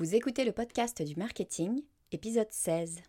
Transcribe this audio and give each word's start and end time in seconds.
Vous 0.00 0.14
écoutez 0.14 0.44
le 0.44 0.52
podcast 0.52 1.02
du 1.02 1.16
marketing, 1.16 1.82
épisode 2.12 2.52
16. 2.52 3.02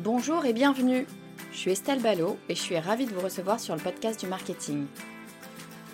Bonjour 0.00 0.46
et 0.46 0.52
bienvenue. 0.52 1.06
Je 1.52 1.56
suis 1.56 1.70
Estelle 1.70 2.02
Ballot 2.02 2.36
et 2.48 2.56
je 2.56 2.60
suis 2.60 2.76
ravie 2.76 3.06
de 3.06 3.12
vous 3.12 3.20
recevoir 3.20 3.60
sur 3.60 3.76
le 3.76 3.80
podcast 3.80 4.18
du 4.18 4.26
marketing. 4.26 4.88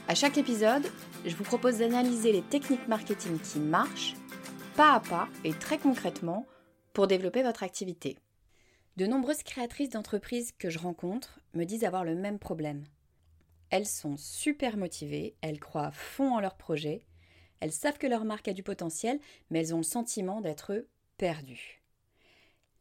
À 0.08 0.14
chaque 0.14 0.38
épisode, 0.38 0.86
je 1.26 1.36
vous 1.36 1.44
propose 1.44 1.76
d'analyser 1.76 2.32
les 2.32 2.40
techniques 2.40 2.88
marketing 2.88 3.38
qui 3.38 3.58
marchent, 3.58 4.14
pas 4.76 4.94
à 4.94 5.00
pas 5.00 5.28
et 5.44 5.52
très 5.52 5.76
concrètement, 5.76 6.46
pour 6.94 7.06
développer 7.06 7.42
votre 7.42 7.64
activité. 7.64 8.16
De 8.96 9.06
nombreuses 9.06 9.42
créatrices 9.42 9.90
d'entreprises 9.90 10.52
que 10.58 10.70
je 10.70 10.78
rencontre 10.78 11.38
me 11.52 11.64
disent 11.64 11.84
avoir 11.84 12.04
le 12.04 12.14
même 12.14 12.38
problème 12.38 12.86
elles 13.70 13.86
sont 13.86 14.16
super 14.16 14.76
motivées, 14.76 15.34
elles 15.40 15.60
croient 15.60 15.92
fond 15.92 16.34
en 16.34 16.40
leur 16.40 16.56
projet, 16.56 17.06
elles 17.60 17.72
savent 17.72 17.98
que 17.98 18.06
leur 18.06 18.24
marque 18.24 18.48
a 18.48 18.52
du 18.52 18.62
potentiel, 18.62 19.20
mais 19.50 19.60
elles 19.60 19.74
ont 19.74 19.78
le 19.78 19.82
sentiment 19.84 20.40
d'être 20.40 20.86
perdues. 21.16 21.82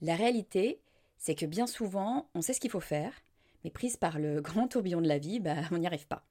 La 0.01 0.15
réalité, 0.15 0.81
c'est 1.17 1.35
que 1.35 1.45
bien 1.45 1.67
souvent, 1.67 2.29
on 2.33 2.41
sait 2.41 2.53
ce 2.53 2.59
qu'il 2.59 2.71
faut 2.71 2.79
faire, 2.79 3.13
mais 3.63 3.69
prise 3.69 3.97
par 3.97 4.19
le 4.19 4.41
grand 4.41 4.67
tourbillon 4.67 5.01
de 5.01 5.07
la 5.07 5.17
vie, 5.17 5.39
bah, 5.39 5.55
on 5.71 5.77
n'y 5.77 5.87
arrive 5.87 6.07
pas. 6.07 6.25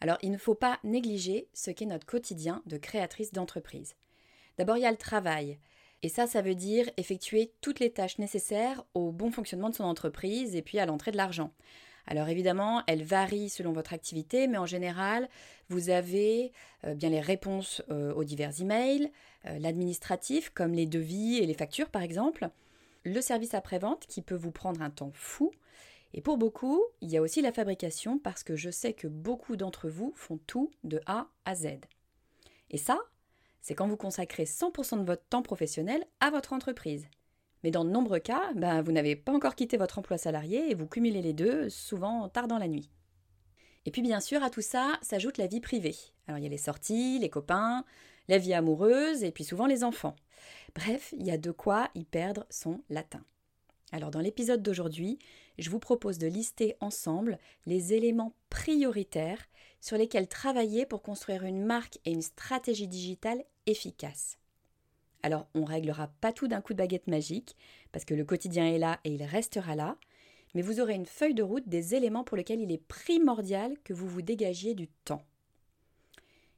Alors, 0.00 0.18
il 0.22 0.30
ne 0.30 0.38
faut 0.38 0.54
pas 0.54 0.80
négliger 0.82 1.48
ce 1.52 1.70
qu'est 1.70 1.86
notre 1.86 2.06
quotidien 2.06 2.62
de 2.66 2.78
créatrice 2.78 3.32
d'entreprise. 3.32 3.94
D'abord, 4.58 4.78
il 4.78 4.82
y 4.82 4.86
a 4.86 4.90
le 4.90 4.96
travail. 4.96 5.58
Et 6.02 6.08
ça, 6.08 6.26
ça 6.26 6.40
veut 6.40 6.54
dire 6.54 6.88
effectuer 6.96 7.52
toutes 7.60 7.78
les 7.78 7.92
tâches 7.92 8.18
nécessaires 8.18 8.82
au 8.94 9.12
bon 9.12 9.30
fonctionnement 9.30 9.68
de 9.68 9.74
son 9.74 9.84
entreprise 9.84 10.56
et 10.56 10.62
puis 10.62 10.78
à 10.78 10.86
l'entrée 10.86 11.10
de 11.10 11.18
l'argent. 11.18 11.52
Alors 12.06 12.28
évidemment, 12.28 12.82
elle 12.86 13.04
varie 13.04 13.48
selon 13.48 13.72
votre 13.72 13.92
activité, 13.92 14.48
mais 14.48 14.58
en 14.58 14.66
général, 14.66 15.28
vous 15.68 15.90
avez 15.90 16.52
euh, 16.84 16.94
bien 16.94 17.10
les 17.10 17.20
réponses 17.20 17.82
euh, 17.90 18.12
aux 18.14 18.24
divers 18.24 18.60
emails, 18.60 19.10
euh, 19.46 19.58
l'administratif 19.58 20.50
comme 20.50 20.72
les 20.72 20.86
devis 20.86 21.38
et 21.38 21.46
les 21.46 21.54
factures 21.54 21.90
par 21.90 22.02
exemple, 22.02 22.48
le 23.04 23.20
service 23.20 23.54
après-vente 23.54 24.06
qui 24.06 24.22
peut 24.22 24.34
vous 24.34 24.50
prendre 24.50 24.82
un 24.82 24.90
temps 24.90 25.12
fou, 25.14 25.52
et 26.12 26.20
pour 26.20 26.38
beaucoup, 26.38 26.82
il 27.00 27.10
y 27.10 27.16
a 27.16 27.22
aussi 27.22 27.40
la 27.40 27.52
fabrication 27.52 28.18
parce 28.18 28.42
que 28.42 28.56
je 28.56 28.70
sais 28.70 28.92
que 28.92 29.06
beaucoup 29.06 29.56
d'entre 29.56 29.88
vous 29.88 30.12
font 30.16 30.38
tout 30.46 30.70
de 30.82 31.00
A 31.06 31.28
à 31.44 31.54
Z. 31.54 31.78
Et 32.70 32.78
ça, 32.78 32.98
c'est 33.60 33.74
quand 33.74 33.86
vous 33.86 33.96
consacrez 33.96 34.44
100% 34.44 35.00
de 35.00 35.06
votre 35.06 35.24
temps 35.26 35.42
professionnel 35.42 36.04
à 36.20 36.30
votre 36.30 36.52
entreprise. 36.52 37.06
Mais 37.62 37.70
dans 37.70 37.84
de 37.84 37.90
nombreux 37.90 38.18
cas, 38.18 38.52
ben, 38.54 38.82
vous 38.82 38.92
n'avez 38.92 39.16
pas 39.16 39.32
encore 39.32 39.54
quitté 39.54 39.76
votre 39.76 39.98
emploi 39.98 40.18
salarié 40.18 40.70
et 40.70 40.74
vous 40.74 40.86
cumulez 40.86 41.22
les 41.22 41.32
deux, 41.32 41.68
souvent 41.68 42.28
tard 42.28 42.48
dans 42.48 42.58
la 42.58 42.68
nuit. 42.68 42.90
Et 43.86 43.90
puis 43.90 44.02
bien 44.02 44.20
sûr, 44.20 44.42
à 44.42 44.50
tout 44.50 44.60
ça 44.60 44.98
s'ajoute 45.02 45.38
la 45.38 45.46
vie 45.46 45.60
privée. 45.60 45.96
Alors 46.26 46.38
il 46.38 46.42
y 46.44 46.46
a 46.46 46.50
les 46.50 46.58
sorties, 46.58 47.18
les 47.18 47.30
copains, 47.30 47.84
la 48.28 48.38
vie 48.38 48.54
amoureuse 48.54 49.24
et 49.24 49.32
puis 49.32 49.44
souvent 49.44 49.66
les 49.66 49.84
enfants. 49.84 50.16
Bref, 50.74 51.14
il 51.16 51.26
y 51.26 51.30
a 51.30 51.38
de 51.38 51.50
quoi 51.50 51.90
y 51.94 52.04
perdre 52.04 52.46
son 52.50 52.82
latin. 52.88 53.24
Alors 53.92 54.10
dans 54.10 54.20
l'épisode 54.20 54.62
d'aujourd'hui, 54.62 55.18
je 55.58 55.70
vous 55.70 55.80
propose 55.80 56.18
de 56.18 56.26
lister 56.26 56.76
ensemble 56.80 57.38
les 57.66 57.92
éléments 57.92 58.34
prioritaires 58.48 59.48
sur 59.80 59.96
lesquels 59.96 60.28
travailler 60.28 60.86
pour 60.86 61.02
construire 61.02 61.44
une 61.44 61.64
marque 61.64 61.98
et 62.04 62.12
une 62.12 62.22
stratégie 62.22 62.88
digitale 62.88 63.42
efficace. 63.66 64.38
Alors 65.22 65.46
on 65.54 65.64
réglera 65.64 66.08
pas 66.20 66.32
tout 66.32 66.48
d'un 66.48 66.60
coup 66.60 66.72
de 66.72 66.78
baguette 66.78 67.06
magique, 67.06 67.56
parce 67.92 68.04
que 68.04 68.14
le 68.14 68.24
quotidien 68.24 68.66
est 68.66 68.78
là 68.78 69.00
et 69.04 69.10
il 69.10 69.22
restera 69.22 69.74
là, 69.74 69.96
mais 70.54 70.62
vous 70.62 70.80
aurez 70.80 70.94
une 70.94 71.06
feuille 71.06 71.34
de 71.34 71.42
route 71.42 71.68
des 71.68 71.94
éléments 71.94 72.24
pour 72.24 72.36
lesquels 72.36 72.60
il 72.60 72.72
est 72.72 72.84
primordial 72.86 73.76
que 73.84 73.92
vous 73.92 74.08
vous 74.08 74.22
dégagiez 74.22 74.74
du 74.74 74.88
temps. 75.04 75.22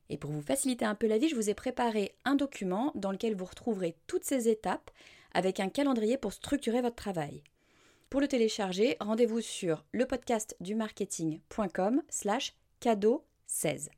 Et 0.08 0.18
pour 0.18 0.30
vous 0.30 0.42
faciliter 0.42 0.84
un 0.84 0.94
peu 0.94 1.06
la 1.06 1.18
vie, 1.18 1.28
je 1.28 1.34
vous 1.34 1.50
ai 1.50 1.54
préparé 1.54 2.14
un 2.24 2.34
document 2.34 2.92
dans 2.94 3.12
lequel 3.12 3.34
vous 3.34 3.46
retrouverez 3.46 3.96
toutes 4.06 4.24
ces 4.24 4.48
étapes 4.48 4.90
avec 5.32 5.60
un 5.60 5.68
calendrier 5.68 6.18
pour 6.18 6.32
structurer 6.32 6.82
votre 6.82 6.96
travail. 6.96 7.42
Pour 8.10 8.20
le 8.20 8.28
télécharger, 8.28 8.96
rendez-vous 9.00 9.40
sur 9.40 9.84
lepodcastdumarketing.com 9.94 12.02
slash 12.10 12.54
cadeau 12.78 13.24
16. 13.46 13.90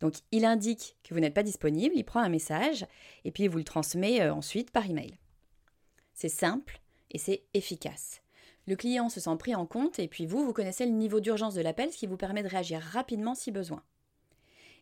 Donc 0.00 0.14
il 0.32 0.44
indique 0.44 0.96
que 1.02 1.14
vous 1.14 1.20
n'êtes 1.20 1.34
pas 1.34 1.42
disponible, 1.42 1.94
il 1.96 2.04
prend 2.04 2.20
un 2.20 2.28
message 2.28 2.86
et 3.24 3.30
puis 3.30 3.44
il 3.44 3.50
vous 3.50 3.58
le 3.58 3.64
transmet 3.64 4.20
euh, 4.20 4.32
ensuite 4.32 4.70
par 4.70 4.88
email. 4.88 5.18
C'est 6.14 6.28
simple 6.28 6.80
et 7.10 7.18
c'est 7.18 7.44
efficace. 7.54 8.20
Le 8.66 8.76
client 8.76 9.08
se 9.08 9.20
sent 9.20 9.36
pris 9.38 9.54
en 9.54 9.66
compte 9.66 9.98
et 9.98 10.08
puis 10.08 10.26
vous, 10.26 10.44
vous 10.44 10.52
connaissez 10.52 10.84
le 10.84 10.92
niveau 10.92 11.20
d'urgence 11.20 11.54
de 11.54 11.62
l'appel, 11.62 11.90
ce 11.90 11.96
qui 11.96 12.06
vous 12.06 12.18
permet 12.18 12.42
de 12.42 12.48
réagir 12.48 12.80
rapidement 12.80 13.34
si 13.34 13.50
besoin. 13.50 13.82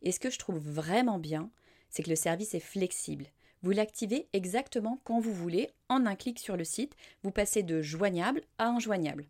Et 0.03 0.13
ce 0.13 0.21
que 0.21 0.31
je 0.31 0.39
trouve 0.39 0.59
vraiment 0.59 1.19
bien, 1.19 1.51
c'est 1.89 2.03
que 2.03 2.11
le 2.11 2.17
service 2.17 2.55
est 2.55 2.61
flexible. 2.61 3.27
Vous 3.63 3.71
l'activez 3.71 4.29
exactement 4.33 5.01
quand 5.05 5.19
vous 5.19 5.33
voulez, 5.33 5.71
en 5.89 6.07
un 6.07 6.15
clic 6.15 6.39
sur 6.39 6.57
le 6.57 6.65
site, 6.65 6.95
vous 7.23 7.31
passez 7.31 7.63
de 7.63 7.83
joignable 7.83 8.43
à 8.59 8.67
injoignable. 8.69 9.27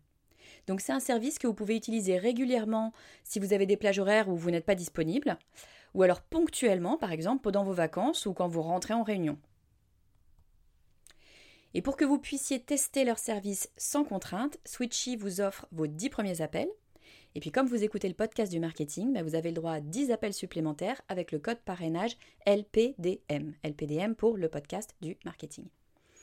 Donc 0.67 0.81
c'est 0.81 0.91
un 0.91 0.99
service 0.99 1.39
que 1.39 1.47
vous 1.47 1.53
pouvez 1.53 1.75
utiliser 1.75 2.17
régulièrement 2.17 2.93
si 3.23 3.39
vous 3.39 3.53
avez 3.53 3.65
des 3.65 3.77
plages 3.77 3.99
horaires 3.99 4.29
où 4.29 4.35
vous 4.35 4.51
n'êtes 4.51 4.65
pas 4.65 4.75
disponible, 4.75 5.37
ou 5.93 6.03
alors 6.03 6.21
ponctuellement, 6.21 6.97
par 6.97 7.11
exemple 7.11 7.41
pendant 7.41 7.63
vos 7.63 7.73
vacances 7.73 8.25
ou 8.25 8.33
quand 8.33 8.47
vous 8.47 8.61
rentrez 8.61 8.93
en 8.93 9.03
réunion. 9.03 9.37
Et 11.73 11.81
pour 11.81 11.95
que 11.95 12.05
vous 12.05 12.19
puissiez 12.19 12.59
tester 12.59 13.05
leur 13.05 13.19
service 13.19 13.69
sans 13.77 14.03
contrainte, 14.03 14.57
Switchy 14.65 15.15
vous 15.15 15.41
offre 15.41 15.67
vos 15.71 15.87
10 15.87 16.09
premiers 16.09 16.41
appels, 16.41 16.69
et 17.35 17.39
puis 17.39 17.51
comme 17.51 17.67
vous 17.67 17.83
écoutez 17.83 18.07
le 18.07 18.13
podcast 18.13 18.51
du 18.51 18.59
marketing, 18.59 19.13
bah, 19.13 19.23
vous 19.23 19.35
avez 19.35 19.49
le 19.49 19.55
droit 19.55 19.73
à 19.73 19.81
10 19.81 20.11
appels 20.11 20.33
supplémentaires 20.33 21.01
avec 21.07 21.31
le 21.31 21.39
code 21.39 21.59
parrainage 21.59 22.17
LPDM. 22.45 23.53
LPDM 23.63 24.15
pour 24.15 24.37
le 24.37 24.49
podcast 24.49 24.95
du 25.01 25.17
marketing. 25.25 25.65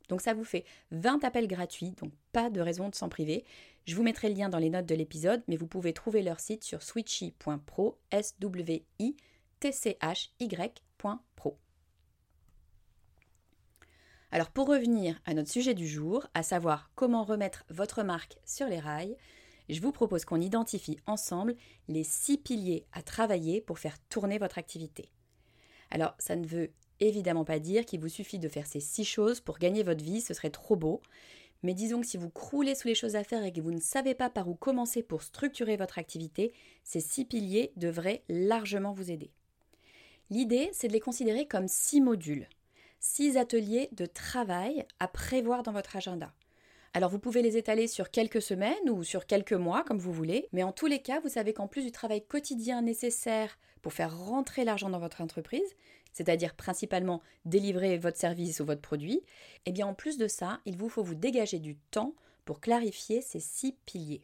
Donc 0.08 0.20
ça 0.20 0.34
vous 0.34 0.44
fait 0.44 0.64
20 0.90 1.24
appels 1.24 1.48
gratuits, 1.48 1.92
donc 1.92 2.12
pas 2.32 2.50
de 2.50 2.60
raison 2.60 2.88
de 2.88 2.94
s'en 2.94 3.08
priver. 3.08 3.44
Je 3.86 3.94
vous 3.94 4.02
mettrai 4.02 4.28
le 4.28 4.34
lien 4.34 4.48
dans 4.48 4.58
les 4.58 4.70
notes 4.70 4.86
de 4.86 4.94
l'épisode, 4.94 5.42
mais 5.48 5.56
vous 5.56 5.66
pouvez 5.66 5.92
trouver 5.92 6.22
leur 6.22 6.40
site 6.40 6.64
sur 6.64 6.82
switchy.pro, 6.82 7.98
s 8.10 8.34
w 8.38 8.84
i 8.98 9.16
t 9.60 9.72
c 9.72 9.96
h. 10.00 10.30
Alors 14.30 14.50
pour 14.50 14.66
revenir 14.66 15.20
à 15.26 15.34
notre 15.34 15.50
sujet 15.50 15.74
du 15.74 15.86
jour, 15.86 16.26
à 16.34 16.42
savoir 16.42 16.90
comment 16.94 17.22
remettre 17.22 17.64
votre 17.68 18.02
marque 18.02 18.36
sur 18.44 18.66
les 18.66 18.80
rails, 18.80 19.16
je 19.68 19.80
vous 19.80 19.92
propose 19.92 20.24
qu'on 20.24 20.40
identifie 20.40 20.98
ensemble 21.06 21.56
les 21.88 22.04
six 22.04 22.38
piliers 22.38 22.86
à 22.92 23.02
travailler 23.02 23.60
pour 23.60 23.78
faire 23.78 23.98
tourner 24.08 24.38
votre 24.38 24.58
activité. 24.58 25.08
Alors, 25.90 26.14
ça 26.18 26.36
ne 26.36 26.46
veut 26.46 26.70
évidemment 27.00 27.44
pas 27.44 27.58
dire 27.58 27.84
qu'il 27.84 28.00
vous 28.00 28.08
suffit 28.08 28.38
de 28.38 28.48
faire 28.48 28.66
ces 28.66 28.80
six 28.80 29.04
choses 29.04 29.40
pour 29.40 29.58
gagner 29.58 29.82
votre 29.82 30.04
vie, 30.04 30.20
ce 30.20 30.34
serait 30.34 30.50
trop 30.50 30.76
beau. 30.76 31.00
Mais 31.62 31.74
disons 31.74 32.02
que 32.02 32.06
si 32.06 32.18
vous 32.18 32.30
croulez 32.30 32.74
sous 32.74 32.88
les 32.88 32.94
choses 32.94 33.16
à 33.16 33.24
faire 33.24 33.42
et 33.42 33.52
que 33.52 33.60
vous 33.60 33.72
ne 33.72 33.80
savez 33.80 34.14
pas 34.14 34.28
par 34.28 34.48
où 34.48 34.54
commencer 34.54 35.02
pour 35.02 35.22
structurer 35.22 35.76
votre 35.76 35.98
activité, 35.98 36.52
ces 36.82 37.00
six 37.00 37.24
piliers 37.24 37.72
devraient 37.76 38.22
largement 38.28 38.92
vous 38.92 39.10
aider. 39.10 39.30
L'idée, 40.30 40.68
c'est 40.72 40.88
de 40.88 40.92
les 40.92 41.00
considérer 41.00 41.46
comme 41.46 41.68
six 41.68 42.02
modules, 42.02 42.48
six 43.00 43.36
ateliers 43.38 43.88
de 43.92 44.04
travail 44.04 44.84
à 45.00 45.08
prévoir 45.08 45.62
dans 45.62 45.72
votre 45.72 45.96
agenda. 45.96 46.34
Alors 46.96 47.10
vous 47.10 47.18
pouvez 47.18 47.42
les 47.42 47.56
étaler 47.56 47.88
sur 47.88 48.12
quelques 48.12 48.40
semaines 48.40 48.88
ou 48.88 49.02
sur 49.02 49.26
quelques 49.26 49.52
mois, 49.52 49.82
comme 49.82 49.98
vous 49.98 50.12
voulez, 50.12 50.48
mais 50.52 50.62
en 50.62 50.70
tous 50.70 50.86
les 50.86 51.02
cas, 51.02 51.18
vous 51.18 51.28
savez 51.28 51.52
qu'en 51.52 51.66
plus 51.66 51.82
du 51.82 51.90
travail 51.90 52.24
quotidien 52.24 52.82
nécessaire 52.82 53.58
pour 53.82 53.92
faire 53.92 54.16
rentrer 54.16 54.62
l'argent 54.62 54.88
dans 54.88 55.00
votre 55.00 55.20
entreprise, 55.20 55.74
c'est-à-dire 56.12 56.54
principalement 56.54 57.20
délivrer 57.46 57.98
votre 57.98 58.16
service 58.16 58.60
ou 58.60 58.64
votre 58.64 58.80
produit, 58.80 59.22
eh 59.66 59.72
bien 59.72 59.88
en 59.88 59.94
plus 59.94 60.18
de 60.18 60.28
ça, 60.28 60.60
il 60.66 60.76
vous 60.76 60.88
faut 60.88 61.02
vous 61.02 61.16
dégager 61.16 61.58
du 61.58 61.74
temps 61.90 62.14
pour 62.44 62.60
clarifier 62.60 63.20
ces 63.22 63.40
six 63.40 63.72
piliers. 63.86 64.22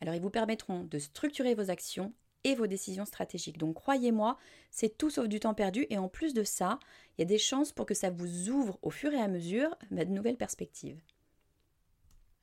Alors 0.00 0.16
ils 0.16 0.20
vous 0.20 0.30
permettront 0.30 0.82
de 0.82 0.98
structurer 0.98 1.54
vos 1.54 1.70
actions 1.70 2.12
et 2.42 2.56
vos 2.56 2.66
décisions 2.66 3.04
stratégiques. 3.04 3.58
Donc 3.58 3.76
croyez-moi, 3.76 4.38
c'est 4.72 4.98
tout 4.98 5.08
sauf 5.08 5.28
du 5.28 5.38
temps 5.38 5.54
perdu 5.54 5.86
et 5.88 5.98
en 5.98 6.08
plus 6.08 6.34
de 6.34 6.42
ça, 6.42 6.80
il 7.16 7.20
y 7.20 7.22
a 7.22 7.26
des 7.26 7.38
chances 7.38 7.70
pour 7.70 7.86
que 7.86 7.94
ça 7.94 8.10
vous 8.10 8.50
ouvre 8.50 8.76
au 8.82 8.90
fur 8.90 9.12
et 9.12 9.20
à 9.20 9.28
mesure 9.28 9.76
bah, 9.92 10.04
de 10.04 10.10
nouvelles 10.10 10.36
perspectives. 10.36 11.00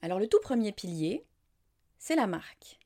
Alors 0.01 0.19
le 0.19 0.27
tout 0.27 0.39
premier 0.41 0.71
pilier, 0.71 1.25
c'est 1.99 2.15
la 2.15 2.27
marque. 2.27 2.79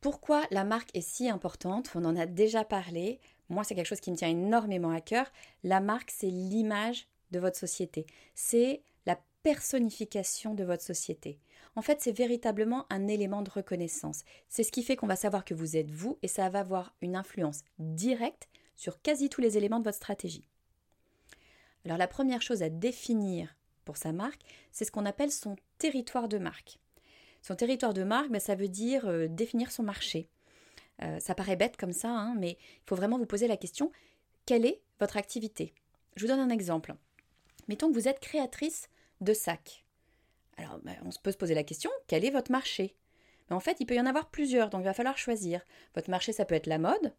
Pourquoi 0.00 0.44
la 0.50 0.64
marque 0.64 0.94
est 0.94 1.00
si 1.00 1.28
importante? 1.28 1.90
On 1.94 2.04
en 2.04 2.16
a 2.16 2.26
déjà 2.26 2.64
parlé. 2.64 3.20
Moi, 3.48 3.64
c'est 3.64 3.74
quelque 3.74 3.86
chose 3.86 4.00
qui 4.00 4.10
me 4.10 4.16
tient 4.16 4.28
énormément 4.28 4.90
à 4.90 5.00
cœur. 5.00 5.30
La 5.64 5.80
marque, 5.80 6.10
c'est 6.10 6.30
l'image 6.30 7.06
de 7.32 7.38
votre 7.38 7.58
société. 7.58 8.06
C'est 8.34 8.82
la 9.04 9.18
personnification 9.42 10.54
de 10.54 10.64
votre 10.64 10.82
société. 10.82 11.38
En 11.76 11.82
fait, 11.82 12.00
c'est 12.00 12.16
véritablement 12.16 12.86
un 12.90 13.08
élément 13.08 13.42
de 13.42 13.50
reconnaissance. 13.50 14.22
C'est 14.48 14.62
ce 14.62 14.72
qui 14.72 14.82
fait 14.82 14.96
qu'on 14.96 15.06
va 15.06 15.16
savoir 15.16 15.44
que 15.44 15.54
vous 15.54 15.76
êtes 15.76 15.90
vous 15.90 16.18
et 16.22 16.28
ça 16.28 16.48
va 16.48 16.60
avoir 16.60 16.94
une 17.02 17.16
influence 17.16 17.62
directe 17.78 18.48
sur 18.76 19.02
quasi 19.02 19.28
tous 19.28 19.40
les 19.40 19.58
éléments 19.58 19.78
de 19.78 19.84
votre 19.84 19.96
stratégie. 19.96 20.48
Alors 21.84 21.98
la 21.98 22.08
première 22.08 22.42
chose 22.42 22.62
à 22.62 22.68
définir 22.68 23.54
pour 23.84 23.96
sa 23.96 24.12
marque, 24.12 24.40
c'est 24.72 24.84
ce 24.84 24.92
qu'on 24.92 25.06
appelle 25.06 25.30
son 25.30 25.56
territoire 25.78 26.28
de 26.28 26.38
marque. 26.38 26.78
Son 27.42 27.54
territoire 27.54 27.94
de 27.94 28.04
marque, 28.04 28.30
ben, 28.30 28.40
ça 28.40 28.54
veut 28.54 28.68
dire 28.68 29.06
euh, 29.06 29.26
définir 29.28 29.72
son 29.72 29.82
marché. 29.82 30.28
Euh, 31.02 31.18
ça 31.20 31.34
paraît 31.34 31.56
bête 31.56 31.76
comme 31.76 31.92
ça, 31.92 32.10
hein, 32.10 32.34
mais 32.38 32.58
il 32.60 32.88
faut 32.88 32.96
vraiment 32.96 33.18
vous 33.18 33.26
poser 33.26 33.48
la 33.48 33.56
question, 33.56 33.90
quelle 34.46 34.66
est 34.66 34.82
votre 34.98 35.16
activité? 35.16 35.74
Je 36.16 36.22
vous 36.22 36.28
donne 36.28 36.40
un 36.40 36.50
exemple. 36.50 36.94
Mettons 37.68 37.88
que 37.88 37.94
vous 37.94 38.08
êtes 38.08 38.20
créatrice 38.20 38.88
de 39.20 39.32
sacs. 39.32 39.84
Alors, 40.56 40.78
ben, 40.80 40.96
on 41.04 41.10
peut 41.22 41.32
se 41.32 41.38
poser 41.38 41.54
la 41.54 41.64
question, 41.64 41.90
quel 42.06 42.24
est 42.24 42.30
votre 42.30 42.52
marché? 42.52 42.94
Mais 43.48 43.56
En 43.56 43.60
fait, 43.60 43.78
il 43.80 43.86
peut 43.86 43.94
y 43.94 44.00
en 44.00 44.06
avoir 44.06 44.28
plusieurs, 44.28 44.68
donc 44.68 44.82
il 44.82 44.84
va 44.84 44.94
falloir 44.94 45.16
choisir. 45.16 45.64
Votre 45.94 46.10
marché, 46.10 46.32
ça 46.32 46.44
peut 46.44 46.54
être 46.54 46.66
la 46.66 46.78
mode, 46.78 47.14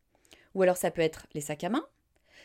ou 0.53 0.61
alors 0.61 0.77
ça 0.77 0.91
peut 0.91 1.01
être 1.01 1.25
les 1.33 1.41
sacs 1.41 1.63
à 1.63 1.69
main, 1.69 1.87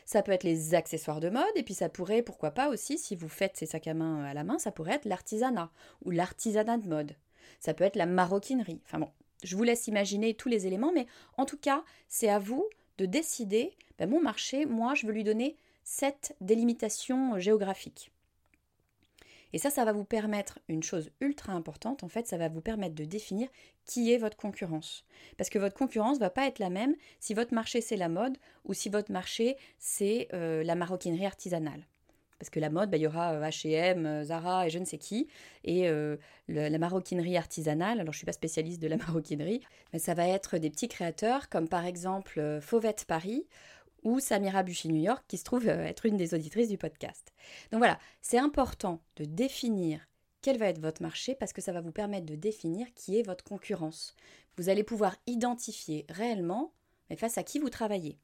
ça 0.07 0.23
peut 0.23 0.33
être 0.33 0.45
les 0.45 0.75
accessoires 0.75 1.21
de 1.21 1.29
mode, 1.29 1.45
et 1.57 1.63
puis 1.63 1.75
ça 1.75 1.91
pourrait, 1.91 2.23
pourquoi 2.23 2.53
pas 2.53 2.71
aussi, 2.71 2.97
si 2.97 3.17
vous 3.17 3.29
faites 3.29 3.57
ces 3.57 3.67
sacs 3.67 3.89
à 3.89 3.95
main 3.95 4.25
à 4.25 4.33
la 4.33 4.45
main, 4.45 4.59
ça 4.59 4.71
pourrait 4.71 4.95
être 4.95 5.05
l'artisanat 5.05 5.71
ou 6.05 6.11
l'artisanat 6.11 6.79
de 6.79 6.89
mode. 6.89 7.17
Ça 7.61 7.75
peut 7.75 7.85
être 7.85 7.97
la 7.97 8.07
maroquinerie. 8.07 8.81
Enfin 8.87 9.01
bon, 9.01 9.11
je 9.43 9.57
vous 9.57 9.65
laisse 9.65 9.89
imaginer 9.89 10.35
tous 10.35 10.49
les 10.49 10.67
éléments, 10.67 10.93
mais 10.95 11.07
en 11.37 11.45
tout 11.45 11.59
cas, 11.59 11.85
c'est 12.09 12.31
à 12.31 12.39
vous 12.39 12.65
de 12.99 13.05
décider, 13.05 13.75
ben 13.99 14.09
mon 14.09 14.23
marché, 14.23 14.65
moi, 14.65 14.95
je 14.95 15.07
veux 15.07 15.13
lui 15.13 15.25
donner 15.25 15.57
cette 15.83 16.37
délimitation 16.41 17.39
géographique. 17.39 18.11
Et 19.57 19.59
ça, 19.59 19.71
ça 19.71 19.87
va 19.87 19.95
vous 19.95 20.05
permettre 20.05 20.59
une 20.69 20.83
chose 20.83 21.11
ultra 21.23 21.55
importante, 21.55 22.05
en 22.05 22.09
fait, 22.09 22.27
ça 22.27 22.37
va 22.37 22.51
vous 22.51 22.61
permettre 22.61 22.95
de 22.95 23.07
définir 23.07 23.49
qui 23.87 24.13
est 24.13 24.19
votre 24.19 24.37
concurrence. 24.37 25.07
Parce 25.39 25.49
que 25.49 25.59
votre 25.59 25.75
concurrence 25.75 26.19
va 26.19 26.29
pas 26.29 26.47
être 26.47 26.59
la 26.59 26.69
même 26.69 26.95
si 27.21 27.33
votre 27.33 27.55
marché 27.55 27.81
c'est 27.81 27.97
la 27.97 28.11
mode 28.11 28.37
ou 28.67 28.75
si 28.75 28.91
votre 28.91 29.11
marché 29.11 29.57
c'est 29.79 30.29
euh, 30.35 30.63
la 30.63 30.75
maroquinerie 30.75 31.25
artisanale. 31.25 31.87
Parce 32.39 32.51
que 32.51 32.61
la 32.61 32.69
mode, 32.69 32.91
bah, 32.91 32.99
il 32.99 33.05
y 33.05 33.07
aura 33.07 33.33
HM, 33.33 34.25
Zara 34.25 34.67
et 34.67 34.71
je 34.71 34.79
ne 34.79 34.85
sais 34.85 34.99
qui. 34.99 35.27
Et 35.65 35.89
la 36.49 36.79
maroquinerie 36.79 37.39
artisanale, 37.39 37.99
alors 38.01 38.13
je 38.13 38.19
ne 38.19 38.21
suis 38.21 38.27
pas 38.27 38.33
spécialiste 38.33 38.83
de 38.83 38.89
la 38.89 38.97
maroquinerie, 39.09 39.63
mais 39.95 39.99
ça 39.99 40.13
va 40.13 40.29
être 40.29 40.59
des 40.59 40.69
petits 40.69 40.89
créateurs 40.89 41.49
comme 41.49 41.67
par 41.67 41.87
exemple 41.87 42.59
Fauvette 42.61 43.07
Paris 43.07 43.47
ou 44.07 44.21
Samira 44.21 44.63
Buchy 44.63 44.89
New 44.89 45.03
York, 45.03 45.25
qui 45.27 45.37
se 45.37 45.43
trouve 45.43 45.67
euh, 45.67 45.85
être 45.85 46.07
une 46.07 46.17
des 46.17 46.33
auditrices 46.33 46.69
du 46.69 46.79
podcast. 46.79 47.33
Donc 47.73 47.79
voilà, 47.79 47.99
c'est 48.23 48.39
important 48.39 49.03
de 49.17 49.25
définir 49.25 50.01
quel 50.43 50.59
va 50.59 50.69
être 50.69 50.81
votre 50.81 51.03
marché 51.03 51.35
parce 51.35 51.53
que 51.53 51.61
ça 51.61 51.73
va 51.73 51.81
vous 51.81 51.91
permettre 51.91 52.25
de 52.25 52.37
définir 52.37 52.87
qui 52.95 53.19
est 53.19 53.23
votre 53.23 53.43
concurrence. 53.43 54.15
Vous 54.57 54.69
allez 54.69 54.85
pouvoir 54.85 55.17
identifier 55.27 56.07
réellement 56.09 56.73
mais 57.11 57.17
face 57.17 57.37
à 57.37 57.43
qui 57.43 57.59
vous 57.59 57.69
travaillez. 57.69 58.19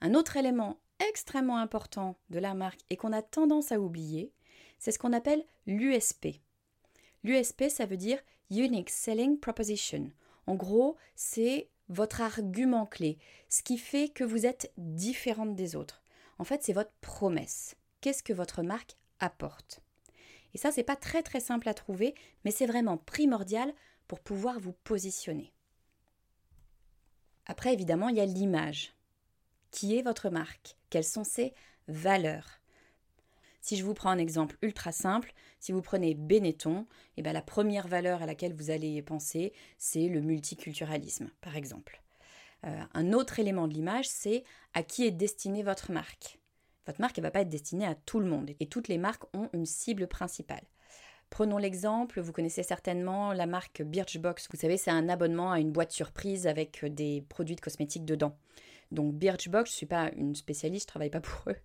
Un 0.00 0.14
autre 0.14 0.38
élément 0.38 0.80
extrêmement 1.10 1.58
important 1.58 2.16
de 2.30 2.38
la 2.38 2.54
marque 2.54 2.80
et 2.88 2.96
qu'on 2.96 3.12
a 3.12 3.22
tendance 3.22 3.72
à 3.72 3.80
oublier, 3.80 4.32
c'est 4.78 4.90
ce 4.90 4.98
qu'on 4.98 5.12
appelle 5.12 5.44
l'USP. 5.66 6.40
L'USP, 7.24 7.64
ça 7.68 7.84
veut 7.84 7.98
dire 7.98 8.18
Unique 8.50 8.90
Selling 8.90 9.38
Proposition. 9.38 10.10
En 10.46 10.54
gros, 10.54 10.96
c'est 11.14 11.68
votre 11.88 12.20
argument 12.20 12.86
clé, 12.86 13.18
ce 13.48 13.62
qui 13.62 13.78
fait 13.78 14.08
que 14.08 14.24
vous 14.24 14.46
êtes 14.46 14.72
différente 14.76 15.54
des 15.54 15.76
autres. 15.76 16.02
En 16.38 16.44
fait, 16.44 16.62
c'est 16.62 16.72
votre 16.72 16.92
promesse. 17.00 17.76
Qu'est-ce 18.00 18.22
que 18.22 18.32
votre 18.32 18.62
marque 18.62 18.96
apporte? 19.20 19.80
Et 20.54 20.58
ça, 20.58 20.72
c'est 20.72 20.82
pas 20.84 20.96
très 20.96 21.22
très 21.22 21.40
simple 21.40 21.68
à 21.68 21.74
trouver, 21.74 22.14
mais 22.44 22.50
c'est 22.50 22.66
vraiment 22.66 22.96
primordial 22.96 23.72
pour 24.06 24.20
pouvoir 24.20 24.60
vous 24.60 24.72
positionner. 24.72 25.52
Après, 27.46 27.72
évidemment, 27.72 28.08
il 28.08 28.16
y 28.16 28.20
a 28.20 28.26
l'image. 28.26 28.94
Qui 29.70 29.96
est 29.98 30.02
votre 30.02 30.30
marque? 30.30 30.76
Quelles 30.90 31.04
sont 31.04 31.24
ses 31.24 31.54
valeurs? 31.88 32.60
Si 33.64 33.78
je 33.78 33.84
vous 33.84 33.94
prends 33.94 34.10
un 34.10 34.18
exemple 34.18 34.58
ultra 34.60 34.92
simple, 34.92 35.32
si 35.58 35.72
vous 35.72 35.80
prenez 35.80 36.14
Benetton, 36.14 36.80
et 36.80 36.86
eh 37.16 37.22
bien 37.22 37.32
la 37.32 37.40
première 37.40 37.88
valeur 37.88 38.22
à 38.22 38.26
laquelle 38.26 38.52
vous 38.52 38.68
allez 38.68 39.00
penser, 39.00 39.54
c'est 39.78 40.06
le 40.08 40.20
multiculturalisme, 40.20 41.30
par 41.40 41.56
exemple. 41.56 42.02
Euh, 42.66 42.78
un 42.92 43.12
autre 43.14 43.38
élément 43.38 43.66
de 43.66 43.72
l'image, 43.72 44.06
c'est 44.06 44.44
à 44.74 44.82
qui 44.82 45.06
est 45.06 45.10
destinée 45.10 45.62
votre 45.62 45.92
marque. 45.92 46.38
Votre 46.86 47.00
marque 47.00 47.16
ne 47.16 47.22
va 47.22 47.30
pas 47.30 47.40
être 47.40 47.48
destinée 47.48 47.86
à 47.86 47.94
tout 47.94 48.20
le 48.20 48.26
monde, 48.26 48.50
et 48.60 48.66
toutes 48.66 48.88
les 48.88 48.98
marques 48.98 49.24
ont 49.34 49.48
une 49.54 49.64
cible 49.64 50.08
principale. 50.08 50.64
Prenons 51.30 51.56
l'exemple, 51.56 52.20
vous 52.20 52.32
connaissez 52.32 52.62
certainement 52.62 53.32
la 53.32 53.46
marque 53.46 53.80
Birchbox. 53.80 54.46
Vous 54.52 54.60
savez, 54.60 54.76
c'est 54.76 54.90
un 54.90 55.08
abonnement 55.08 55.52
à 55.52 55.60
une 55.60 55.72
boîte 55.72 55.90
surprise 55.90 56.46
avec 56.46 56.84
des 56.84 57.24
produits 57.30 57.56
de 57.56 57.62
cosmétiques 57.62 58.04
dedans. 58.04 58.36
Donc 58.90 59.14
Birchbox, 59.14 59.70
je 59.70 59.74
ne 59.74 59.76
suis 59.78 59.86
pas 59.86 60.10
une 60.16 60.34
spécialiste, 60.34 60.86
je 60.86 60.88
ne 60.88 60.92
travaille 60.92 61.10
pas 61.10 61.22
pour 61.22 61.48
eux 61.48 61.56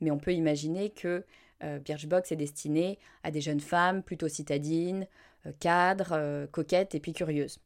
mais 0.00 0.10
on 0.10 0.18
peut 0.18 0.32
imaginer 0.32 0.90
que 0.90 1.24
euh, 1.64 1.78
Birchbox 1.78 2.32
est 2.32 2.36
destiné 2.36 2.98
à 3.22 3.30
des 3.30 3.40
jeunes 3.40 3.60
femmes 3.60 4.02
plutôt 4.02 4.28
citadines, 4.28 5.06
euh, 5.46 5.52
cadres, 5.58 6.12
euh, 6.12 6.46
coquettes 6.46 6.94
et 6.94 7.00
puis 7.00 7.12
curieuses. 7.12 7.58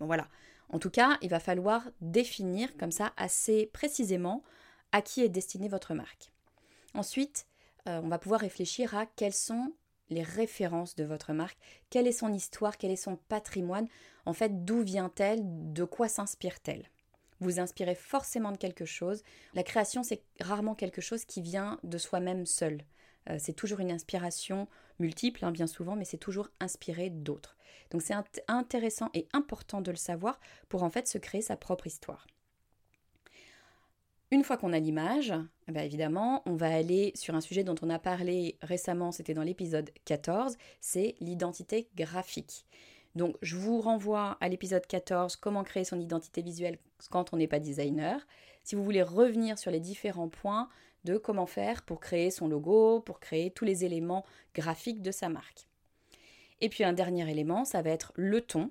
Bon 0.00 0.06
voilà. 0.06 0.28
En 0.70 0.78
tout 0.78 0.90
cas, 0.90 1.18
il 1.20 1.28
va 1.28 1.40
falloir 1.40 1.86
définir 2.00 2.76
comme 2.76 2.90
ça 2.90 3.12
assez 3.16 3.66
précisément 3.66 4.42
à 4.92 5.02
qui 5.02 5.22
est 5.22 5.28
destinée 5.28 5.68
votre 5.68 5.94
marque. 5.94 6.30
Ensuite, 6.94 7.46
on 7.86 8.08
va 8.08 8.18
pouvoir 8.18 8.40
réfléchir 8.40 8.96
à 8.96 9.04
quelles 9.04 9.34
sont 9.34 9.74
les 10.08 10.22
références 10.22 10.94
de 10.94 11.04
votre 11.04 11.32
marque, 11.32 11.58
quelle 11.90 12.06
est 12.06 12.12
son 12.12 12.32
histoire, 12.32 12.78
quel 12.78 12.90
est 12.90 12.96
son 12.96 13.16
patrimoine, 13.16 13.88
en 14.24 14.32
fait, 14.32 14.64
d'où 14.64 14.80
vient-elle, 14.80 15.40
de 15.44 15.84
quoi 15.84 16.08
s'inspire-t-elle? 16.08 16.88
Vous 17.40 17.60
inspirez 17.60 17.94
forcément 17.94 18.52
de 18.52 18.56
quelque 18.56 18.84
chose. 18.84 19.22
La 19.54 19.62
création, 19.62 20.02
c'est 20.02 20.22
rarement 20.40 20.74
quelque 20.74 21.00
chose 21.00 21.24
qui 21.24 21.40
vient 21.40 21.78
de 21.82 21.98
soi-même 21.98 22.46
seul. 22.46 22.84
Euh, 23.30 23.36
c'est 23.38 23.52
toujours 23.54 23.80
une 23.80 23.92
inspiration 23.92 24.68
multiple, 24.98 25.44
hein, 25.44 25.52
bien 25.52 25.66
souvent, 25.66 25.96
mais 25.96 26.04
c'est 26.04 26.18
toujours 26.18 26.50
inspiré 26.60 27.10
d'autres. 27.10 27.56
Donc 27.90 28.02
c'est 28.02 28.14
intéressant 28.48 29.10
et 29.14 29.28
important 29.32 29.80
de 29.80 29.90
le 29.90 29.96
savoir 29.96 30.40
pour 30.68 30.82
en 30.82 30.90
fait 30.90 31.08
se 31.08 31.18
créer 31.18 31.42
sa 31.42 31.56
propre 31.56 31.86
histoire. 31.86 32.26
Une 34.30 34.42
fois 34.42 34.56
qu'on 34.56 34.72
a 34.72 34.80
l'image, 34.80 35.32
eh 35.68 35.72
ben, 35.72 35.84
évidemment, 35.84 36.42
on 36.46 36.56
va 36.56 36.74
aller 36.74 37.12
sur 37.14 37.34
un 37.34 37.40
sujet 37.40 37.62
dont 37.62 37.76
on 37.82 37.90
a 37.90 38.00
parlé 38.00 38.58
récemment, 38.62 39.12
c'était 39.12 39.34
dans 39.34 39.42
l'épisode 39.42 39.90
14, 40.06 40.56
c'est 40.80 41.14
l'identité 41.20 41.88
graphique. 41.94 42.66
Donc 43.14 43.36
je 43.42 43.56
vous 43.56 43.80
renvoie 43.80 44.36
à 44.40 44.48
l'épisode 44.48 44.86
14, 44.86 45.36
comment 45.36 45.62
créer 45.62 45.84
son 45.84 46.00
identité 46.00 46.42
visuelle 46.42 46.78
quand 47.10 47.32
on 47.32 47.36
n'est 47.36 47.46
pas 47.46 47.60
designer. 47.60 48.26
Si 48.64 48.74
vous 48.74 48.82
voulez 48.82 49.02
revenir 49.02 49.58
sur 49.58 49.70
les 49.70 49.80
différents 49.80 50.28
points 50.28 50.68
de 51.04 51.16
comment 51.16 51.46
faire 51.46 51.82
pour 51.82 52.00
créer 52.00 52.30
son 52.30 52.48
logo, 52.48 53.00
pour 53.00 53.20
créer 53.20 53.50
tous 53.50 53.64
les 53.64 53.84
éléments 53.84 54.24
graphiques 54.54 55.02
de 55.02 55.10
sa 55.10 55.28
marque. 55.28 55.68
Et 56.60 56.68
puis 56.68 56.82
un 56.82 56.92
dernier 56.92 57.30
élément, 57.30 57.64
ça 57.64 57.82
va 57.82 57.90
être 57.90 58.12
le 58.16 58.40
ton. 58.40 58.70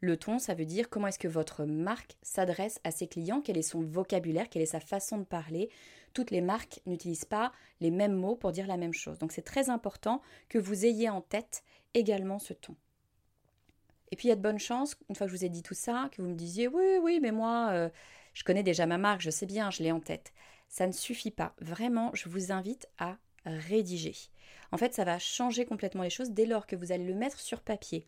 Le 0.00 0.16
ton, 0.16 0.38
ça 0.38 0.54
veut 0.54 0.64
dire 0.64 0.90
comment 0.90 1.06
est-ce 1.06 1.18
que 1.18 1.28
votre 1.28 1.64
marque 1.64 2.16
s'adresse 2.22 2.80
à 2.84 2.90
ses 2.90 3.06
clients, 3.06 3.40
quel 3.40 3.56
est 3.56 3.62
son 3.62 3.82
vocabulaire, 3.82 4.48
quelle 4.48 4.62
est 4.62 4.66
sa 4.66 4.80
façon 4.80 5.18
de 5.18 5.24
parler. 5.24 5.70
Toutes 6.14 6.30
les 6.30 6.40
marques 6.40 6.80
n'utilisent 6.86 7.24
pas 7.24 7.52
les 7.80 7.90
mêmes 7.90 8.14
mots 8.14 8.36
pour 8.36 8.52
dire 8.52 8.66
la 8.66 8.76
même 8.76 8.92
chose. 8.92 9.18
Donc 9.18 9.32
c'est 9.32 9.42
très 9.42 9.70
important 9.70 10.20
que 10.48 10.58
vous 10.58 10.84
ayez 10.84 11.08
en 11.08 11.20
tête 11.20 11.64
également 11.94 12.38
ce 12.38 12.52
ton. 12.54 12.76
Et 14.10 14.16
puis 14.16 14.28
il 14.28 14.30
y 14.30 14.32
a 14.32 14.36
de 14.36 14.42
bonnes 14.42 14.58
chances, 14.58 14.96
une 15.08 15.16
fois 15.16 15.26
que 15.26 15.32
je 15.32 15.36
vous 15.36 15.44
ai 15.44 15.48
dit 15.48 15.62
tout 15.62 15.74
ça, 15.74 16.08
que 16.12 16.22
vous 16.22 16.28
me 16.28 16.34
disiez 16.34 16.68
oui, 16.68 16.98
oui, 17.02 17.18
mais 17.20 17.32
moi, 17.32 17.70
euh, 17.72 17.88
je 18.34 18.44
connais 18.44 18.62
déjà 18.62 18.86
ma 18.86 18.98
marque, 18.98 19.20
je 19.20 19.30
sais 19.30 19.46
bien, 19.46 19.70
je 19.70 19.82
l'ai 19.82 19.92
en 19.92 20.00
tête. 20.00 20.32
Ça 20.68 20.86
ne 20.86 20.92
suffit 20.92 21.30
pas. 21.30 21.54
Vraiment, 21.60 22.10
je 22.14 22.28
vous 22.28 22.52
invite 22.52 22.88
à 22.98 23.16
rédiger. 23.44 24.14
En 24.72 24.76
fait, 24.76 24.94
ça 24.94 25.04
va 25.04 25.18
changer 25.18 25.66
complètement 25.66 26.02
les 26.02 26.10
choses 26.10 26.30
dès 26.30 26.46
lors 26.46 26.66
que 26.66 26.76
vous 26.76 26.92
allez 26.92 27.04
le 27.04 27.14
mettre 27.14 27.38
sur 27.40 27.60
papier. 27.60 28.06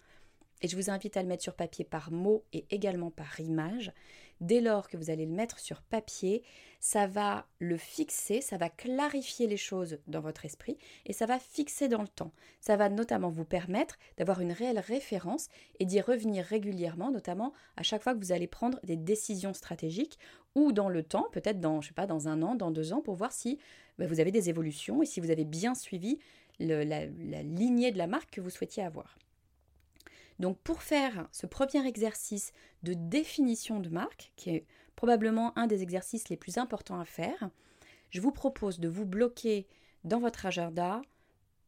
Et 0.62 0.68
je 0.68 0.76
vous 0.76 0.90
invite 0.90 1.16
à 1.16 1.22
le 1.22 1.28
mettre 1.28 1.42
sur 1.42 1.54
papier 1.54 1.84
par 1.84 2.10
mots 2.10 2.44
et 2.52 2.64
également 2.70 3.10
par 3.10 3.38
image. 3.40 3.92
Dès 4.40 4.60
lors 4.60 4.88
que 4.88 4.96
vous 4.96 5.10
allez 5.10 5.26
le 5.26 5.32
mettre 5.32 5.58
sur 5.58 5.80
papier, 5.82 6.42
ça 6.80 7.06
va 7.06 7.46
le 7.58 7.76
fixer, 7.76 8.40
ça 8.40 8.58
va 8.58 8.68
clarifier 8.68 9.46
les 9.46 9.56
choses 9.56 9.98
dans 10.06 10.20
votre 10.20 10.44
esprit 10.44 10.76
et 11.06 11.12
ça 11.12 11.26
va 11.26 11.38
fixer 11.38 11.88
dans 11.88 12.02
le 12.02 12.08
temps. 12.08 12.32
Ça 12.60 12.76
va 12.76 12.88
notamment 12.88 13.30
vous 13.30 13.44
permettre 13.44 13.98
d'avoir 14.18 14.40
une 14.40 14.52
réelle 14.52 14.78
référence 14.78 15.48
et 15.80 15.86
d'y 15.86 16.00
revenir 16.00 16.44
régulièrement, 16.44 17.10
notamment 17.10 17.52
à 17.76 17.82
chaque 17.82 18.02
fois 18.02 18.14
que 18.14 18.20
vous 18.20 18.32
allez 18.32 18.46
prendre 18.46 18.78
des 18.84 18.96
décisions 18.96 19.54
stratégiques 19.54 20.18
ou 20.54 20.72
dans 20.72 20.88
le 20.88 21.02
temps, 21.02 21.28
peut-être 21.32 21.60
dans, 21.60 21.80
je 21.80 21.88
sais 21.88 21.94
pas, 21.94 22.06
dans 22.06 22.28
un 22.28 22.42
an, 22.42 22.54
dans 22.54 22.70
deux 22.70 22.92
ans, 22.92 23.00
pour 23.00 23.14
voir 23.14 23.32
si 23.32 23.58
bah, 23.98 24.06
vous 24.06 24.20
avez 24.20 24.30
des 24.30 24.48
évolutions 24.48 25.02
et 25.02 25.06
si 25.06 25.20
vous 25.20 25.30
avez 25.30 25.44
bien 25.44 25.74
suivi 25.74 26.18
la, 26.58 26.84
la 26.84 27.42
lignée 27.42 27.92
de 27.92 27.98
la 27.98 28.06
marque 28.06 28.30
que 28.30 28.40
vous 28.40 28.50
souhaitiez 28.50 28.82
avoir. 28.82 29.18
Donc 30.38 30.58
pour 30.58 30.82
faire 30.82 31.28
ce 31.32 31.46
premier 31.46 31.86
exercice 31.86 32.52
de 32.82 32.94
définition 32.94 33.80
de 33.80 33.88
marque, 33.88 34.32
qui 34.36 34.50
est 34.50 34.66
probablement 34.96 35.56
un 35.58 35.66
des 35.66 35.82
exercices 35.82 36.28
les 36.28 36.36
plus 36.36 36.58
importants 36.58 37.00
à 37.00 37.04
faire, 37.04 37.50
je 38.10 38.20
vous 38.20 38.32
propose 38.32 38.80
de 38.80 38.88
vous 38.88 39.06
bloquer 39.06 39.66
dans 40.04 40.20
votre 40.20 40.46
agenda 40.46 41.02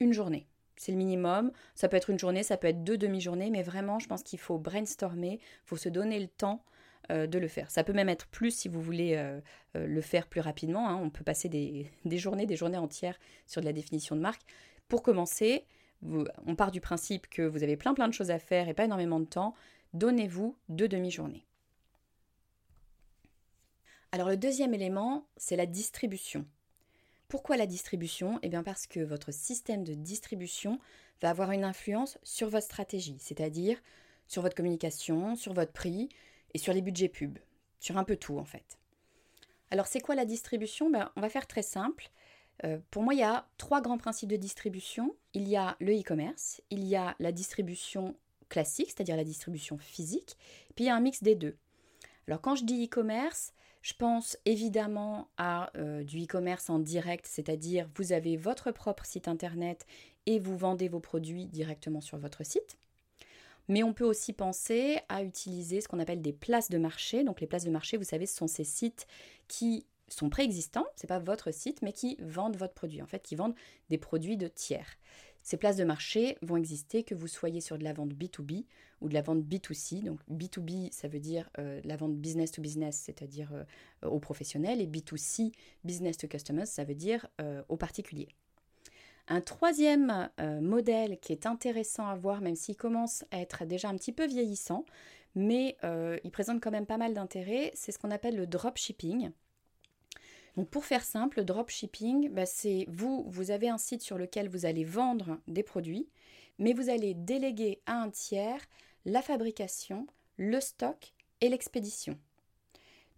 une 0.00 0.12
journée. 0.12 0.46
C'est 0.76 0.92
le 0.92 0.98
minimum. 0.98 1.50
Ça 1.74 1.88
peut 1.88 1.96
être 1.96 2.10
une 2.10 2.18
journée, 2.18 2.42
ça 2.42 2.56
peut 2.56 2.68
être 2.68 2.84
deux 2.84 2.96
demi-journées, 2.96 3.50
mais 3.50 3.62
vraiment, 3.62 3.98
je 3.98 4.06
pense 4.06 4.22
qu'il 4.22 4.38
faut 4.38 4.58
brainstormer, 4.58 5.40
il 5.42 5.66
faut 5.66 5.76
se 5.76 5.88
donner 5.88 6.20
le 6.20 6.28
temps 6.28 6.64
euh, 7.10 7.26
de 7.26 7.38
le 7.38 7.48
faire. 7.48 7.70
Ça 7.70 7.82
peut 7.84 7.92
même 7.92 8.08
être 8.08 8.26
plus 8.28 8.52
si 8.52 8.68
vous 8.68 8.80
voulez 8.80 9.16
euh, 9.16 9.40
euh, 9.76 9.86
le 9.86 10.00
faire 10.00 10.26
plus 10.26 10.40
rapidement. 10.40 10.88
Hein. 10.88 11.00
On 11.02 11.10
peut 11.10 11.24
passer 11.24 11.48
des, 11.48 11.90
des, 12.04 12.18
journées, 12.18 12.46
des 12.46 12.56
journées 12.56 12.78
entières 12.78 13.18
sur 13.46 13.60
de 13.60 13.66
la 13.66 13.72
définition 13.72 14.14
de 14.14 14.20
marque. 14.20 14.42
Pour 14.88 15.02
commencer, 15.02 15.64
on 16.02 16.54
part 16.56 16.70
du 16.70 16.80
principe 16.80 17.28
que 17.28 17.42
vous 17.42 17.62
avez 17.62 17.76
plein 17.76 17.94
plein 17.94 18.08
de 18.08 18.14
choses 18.14 18.30
à 18.30 18.38
faire 18.38 18.68
et 18.68 18.74
pas 18.74 18.84
énormément 18.84 19.20
de 19.20 19.26
temps, 19.26 19.54
donnez-vous 19.94 20.56
deux 20.68 20.88
demi-journées. 20.88 21.44
Alors 24.12 24.28
le 24.28 24.36
deuxième 24.36 24.74
élément, 24.74 25.26
c'est 25.36 25.56
la 25.56 25.66
distribution. 25.66 26.46
Pourquoi 27.28 27.58
la 27.58 27.66
distribution? 27.66 28.38
Eh 28.42 28.48
bien 28.48 28.62
parce 28.62 28.86
que 28.86 29.00
votre 29.00 29.32
système 29.32 29.84
de 29.84 29.92
distribution 29.92 30.78
va 31.20 31.30
avoir 31.30 31.50
une 31.50 31.64
influence 31.64 32.16
sur 32.22 32.48
votre 32.48 32.64
stratégie, 32.64 33.18
c'est-à-dire 33.18 33.78
sur 34.28 34.40
votre 34.40 34.54
communication, 34.54 35.36
sur 35.36 35.52
votre 35.52 35.72
prix 35.72 36.08
et 36.54 36.58
sur 36.58 36.72
les 36.72 36.80
budgets 36.80 37.08
pubs, 37.08 37.38
sur 37.80 37.98
un 37.98 38.04
peu 38.04 38.16
tout 38.16 38.38
en 38.38 38.44
fait. 38.44 38.78
Alors 39.70 39.86
c'est 39.86 40.00
quoi 40.00 40.14
la 40.14 40.24
distribution? 40.24 40.90
Ben, 40.90 41.10
On 41.16 41.20
va 41.20 41.28
faire 41.28 41.46
très 41.46 41.62
simple. 41.62 42.08
Euh, 42.64 42.78
pour 42.90 43.02
moi, 43.02 43.14
il 43.14 43.20
y 43.20 43.24
a 43.24 43.46
trois 43.56 43.80
grands 43.80 43.98
principes 43.98 44.30
de 44.30 44.36
distribution. 44.36 45.14
Il 45.34 45.48
y 45.48 45.56
a 45.56 45.76
le 45.80 45.92
e-commerce, 45.98 46.60
il 46.70 46.84
y 46.84 46.96
a 46.96 47.14
la 47.18 47.32
distribution 47.32 48.16
classique, 48.48 48.88
c'est-à-dire 48.88 49.16
la 49.16 49.24
distribution 49.24 49.78
physique, 49.78 50.36
puis 50.74 50.84
il 50.84 50.88
y 50.88 50.90
a 50.90 50.96
un 50.96 51.00
mix 51.00 51.22
des 51.22 51.34
deux. 51.34 51.56
Alors 52.26 52.40
quand 52.40 52.54
je 52.54 52.64
dis 52.64 52.86
e-commerce, 52.86 53.52
je 53.82 53.94
pense 53.94 54.36
évidemment 54.44 55.28
à 55.36 55.70
euh, 55.76 56.02
du 56.02 56.24
e-commerce 56.24 56.68
en 56.68 56.78
direct, 56.78 57.26
c'est-à-dire 57.26 57.88
vous 57.94 58.12
avez 58.12 58.36
votre 58.36 58.70
propre 58.70 59.06
site 59.06 59.28
internet 59.28 59.86
et 60.26 60.38
vous 60.38 60.56
vendez 60.56 60.88
vos 60.88 61.00
produits 61.00 61.46
directement 61.46 62.00
sur 62.00 62.18
votre 62.18 62.44
site. 62.44 62.78
Mais 63.68 63.82
on 63.82 63.92
peut 63.92 64.04
aussi 64.04 64.32
penser 64.32 64.98
à 65.10 65.22
utiliser 65.22 65.80
ce 65.80 65.88
qu'on 65.88 65.98
appelle 65.98 66.22
des 66.22 66.32
places 66.32 66.70
de 66.70 66.78
marché. 66.78 67.22
Donc 67.22 67.40
les 67.40 67.46
places 67.46 67.64
de 67.64 67.70
marché, 67.70 67.98
vous 67.98 68.04
savez, 68.04 68.24
ce 68.24 68.36
sont 68.36 68.46
ces 68.46 68.64
sites 68.64 69.06
qui 69.46 69.84
sont 70.08 70.30
préexistants, 70.30 70.86
c'est 70.96 71.06
pas 71.06 71.18
votre 71.18 71.52
site, 71.52 71.82
mais 71.82 71.92
qui 71.92 72.16
vendent 72.20 72.56
votre 72.56 72.74
produit, 72.74 73.02
en 73.02 73.06
fait, 73.06 73.22
qui 73.22 73.36
vendent 73.36 73.54
des 73.90 73.98
produits 73.98 74.36
de 74.36 74.48
tiers. 74.48 74.98
Ces 75.42 75.56
places 75.56 75.76
de 75.76 75.84
marché 75.84 76.36
vont 76.42 76.56
exister 76.56 77.04
que 77.04 77.14
vous 77.14 77.26
soyez 77.26 77.62
sur 77.62 77.78
de 77.78 77.84
la 77.84 77.94
vente 77.94 78.12
B2B 78.12 78.66
ou 79.00 79.08
de 79.08 79.14
la 79.14 79.22
vente 79.22 79.40
B2C. 79.40 80.04
Donc 80.04 80.20
B2B, 80.30 80.92
ça 80.92 81.08
veut 81.08 81.20
dire 81.20 81.48
euh, 81.58 81.80
la 81.84 81.96
vente 81.96 82.16
business 82.16 82.52
to 82.52 82.60
business, 82.60 82.96
c'est-à-dire 82.96 83.52
euh, 83.54 84.08
aux 84.08 84.18
professionnels, 84.18 84.80
et 84.82 84.86
B2C, 84.86 85.52
business 85.84 86.18
to 86.18 86.28
customers, 86.28 86.66
ça 86.66 86.84
veut 86.84 86.94
dire 86.94 87.26
euh, 87.40 87.62
aux 87.70 87.78
particuliers. 87.78 88.28
Un 89.26 89.40
troisième 89.42 90.30
modèle 90.62 91.18
qui 91.18 91.32
est 91.32 91.44
intéressant 91.44 92.08
à 92.08 92.14
voir, 92.14 92.40
même 92.40 92.54
s'il 92.54 92.76
commence 92.76 93.24
à 93.30 93.40
être 93.40 93.66
déjà 93.66 93.90
un 93.90 93.94
petit 93.94 94.12
peu 94.12 94.26
vieillissant, 94.26 94.86
mais 95.34 95.76
il 96.24 96.30
présente 96.30 96.62
quand 96.62 96.70
même 96.70 96.86
pas 96.86 96.96
mal 96.96 97.12
d'intérêt, 97.12 97.70
c'est 97.74 97.92
ce 97.92 97.98
qu'on 97.98 98.10
appelle 98.10 98.36
le 98.36 98.46
dropshipping. 98.46 99.30
Pour 100.64 100.84
faire 100.84 101.04
simple, 101.04 101.38
le 101.38 101.44
dropshipping, 101.44 102.30
bah 102.30 102.46
c'est 102.46 102.86
vous, 102.88 103.24
vous 103.28 103.50
avez 103.50 103.68
un 103.68 103.78
site 103.78 104.02
sur 104.02 104.18
lequel 104.18 104.48
vous 104.48 104.66
allez 104.66 104.84
vendre 104.84 105.38
des 105.46 105.62
produits, 105.62 106.08
mais 106.58 106.72
vous 106.72 106.90
allez 106.90 107.14
déléguer 107.14 107.80
à 107.86 108.00
un 108.00 108.10
tiers 108.10 108.60
la 109.04 109.22
fabrication, 109.22 110.06
le 110.36 110.60
stock 110.60 111.12
et 111.40 111.48
l'expédition. 111.48 112.18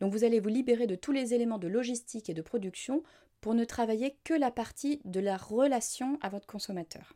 Donc 0.01 0.13
vous 0.13 0.25
allez 0.25 0.41
vous 0.41 0.49
libérer 0.49 0.87
de 0.87 0.95
tous 0.95 1.13
les 1.13 1.35
éléments 1.35 1.59
de 1.59 1.69
logistique 1.69 2.29
et 2.31 2.35
de 2.35 2.43
production 2.43 3.03
pour 3.41 3.55
ne 3.55 3.65
travailler 3.65 4.17
que 4.25 4.35
la 4.35 4.51
partie 4.51 5.01
de 5.05 5.21
la 5.21 5.37
relation 5.37 6.19
à 6.21 6.29
votre 6.29 6.47
consommateur. 6.47 7.15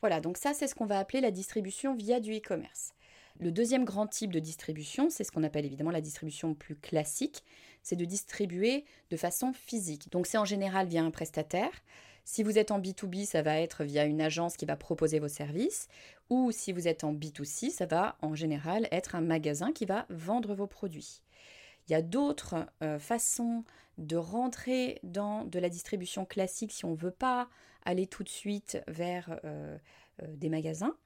Voilà, 0.00 0.20
donc 0.20 0.36
ça 0.36 0.54
c'est 0.54 0.66
ce 0.66 0.74
qu'on 0.74 0.86
va 0.86 0.98
appeler 0.98 1.20
la 1.20 1.30
distribution 1.30 1.94
via 1.94 2.20
du 2.20 2.36
e-commerce. 2.36 2.94
Le 3.40 3.50
deuxième 3.50 3.84
grand 3.84 4.06
type 4.06 4.32
de 4.32 4.38
distribution, 4.38 5.10
c'est 5.10 5.24
ce 5.24 5.32
qu'on 5.32 5.42
appelle 5.42 5.64
évidemment 5.64 5.90
la 5.90 6.00
distribution 6.00 6.54
plus 6.54 6.76
classique, 6.76 7.42
c'est 7.82 7.96
de 7.96 8.04
distribuer 8.04 8.84
de 9.10 9.16
façon 9.16 9.52
physique. 9.52 10.10
Donc 10.10 10.26
c'est 10.26 10.38
en 10.38 10.44
général 10.44 10.86
via 10.86 11.02
un 11.02 11.10
prestataire. 11.10 11.72
Si 12.24 12.42
vous 12.42 12.58
êtes 12.58 12.70
en 12.70 12.80
B2B, 12.80 13.26
ça 13.26 13.42
va 13.42 13.58
être 13.58 13.84
via 13.84 14.04
une 14.04 14.20
agence 14.20 14.56
qui 14.56 14.64
va 14.64 14.76
proposer 14.76 15.18
vos 15.18 15.28
services. 15.28 15.88
Ou 16.30 16.52
si 16.52 16.72
vous 16.72 16.86
êtes 16.86 17.04
en 17.04 17.12
B2C, 17.12 17.70
ça 17.70 17.86
va 17.86 18.16
en 18.22 18.34
général 18.34 18.86
être 18.92 19.14
un 19.14 19.20
magasin 19.20 19.72
qui 19.72 19.84
va 19.84 20.06
vendre 20.08 20.54
vos 20.54 20.68
produits. 20.68 21.20
Il 21.88 21.92
y 21.92 21.94
a 21.96 22.02
d'autres 22.02 22.66
euh, 22.82 22.98
façons 22.98 23.64
de 23.98 24.16
rentrer 24.16 25.00
dans 25.02 25.44
de 25.44 25.58
la 25.58 25.68
distribution 25.68 26.24
classique 26.24 26.72
si 26.72 26.84
on 26.84 26.92
ne 26.92 26.96
veut 26.96 27.10
pas 27.10 27.48
aller 27.84 28.06
tout 28.06 28.22
de 28.22 28.28
suite 28.28 28.80
vers 28.86 29.38
euh, 29.44 29.76
euh, 30.22 30.26
des 30.36 30.48
magasins. 30.48 30.96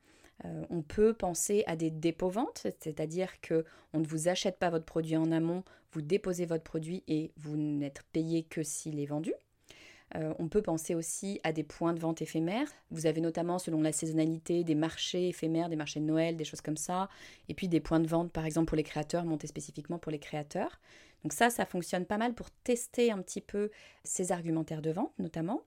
Euh, 0.44 0.64
on 0.70 0.82
peut 0.82 1.14
penser 1.14 1.64
à 1.66 1.76
des 1.76 1.90
dépôts-ventes, 1.90 2.66
c'est-à-dire 2.80 3.40
que 3.40 3.64
on 3.92 4.00
ne 4.00 4.06
vous 4.06 4.28
achète 4.28 4.58
pas 4.58 4.70
votre 4.70 4.84
produit 4.84 5.16
en 5.16 5.32
amont, 5.32 5.64
vous 5.92 6.02
déposez 6.02 6.44
votre 6.44 6.64
produit 6.64 7.02
et 7.08 7.32
vous 7.36 7.56
n'êtes 7.56 8.02
payé 8.12 8.42
que 8.42 8.62
s'il 8.62 9.00
est 9.00 9.06
vendu. 9.06 9.32
Euh, 10.14 10.32
on 10.38 10.48
peut 10.48 10.62
penser 10.62 10.94
aussi 10.94 11.40
à 11.42 11.52
des 11.52 11.64
points 11.64 11.92
de 11.92 11.98
vente 11.98 12.22
éphémères. 12.22 12.68
Vous 12.90 13.06
avez 13.06 13.20
notamment, 13.20 13.58
selon 13.58 13.80
la 13.80 13.92
saisonnalité, 13.92 14.62
des 14.62 14.74
marchés 14.74 15.28
éphémères, 15.28 15.68
des 15.68 15.76
marchés 15.76 16.00
de 16.00 16.04
Noël, 16.04 16.36
des 16.36 16.44
choses 16.44 16.60
comme 16.60 16.76
ça. 16.76 17.08
Et 17.48 17.54
puis 17.54 17.66
des 17.66 17.80
points 17.80 17.98
de 17.98 18.06
vente, 18.06 18.30
par 18.30 18.46
exemple, 18.46 18.68
pour 18.68 18.76
les 18.76 18.84
créateurs, 18.84 19.24
montés 19.24 19.48
spécifiquement 19.48 19.98
pour 19.98 20.12
les 20.12 20.20
créateurs. 20.20 20.80
Donc 21.24 21.32
ça, 21.32 21.50
ça 21.50 21.66
fonctionne 21.66 22.06
pas 22.06 22.18
mal 22.18 22.34
pour 22.34 22.50
tester 22.50 23.10
un 23.10 23.20
petit 23.20 23.40
peu 23.40 23.70
ces 24.04 24.30
argumentaires 24.30 24.82
de 24.82 24.90
vente, 24.90 25.12
notamment. 25.18 25.62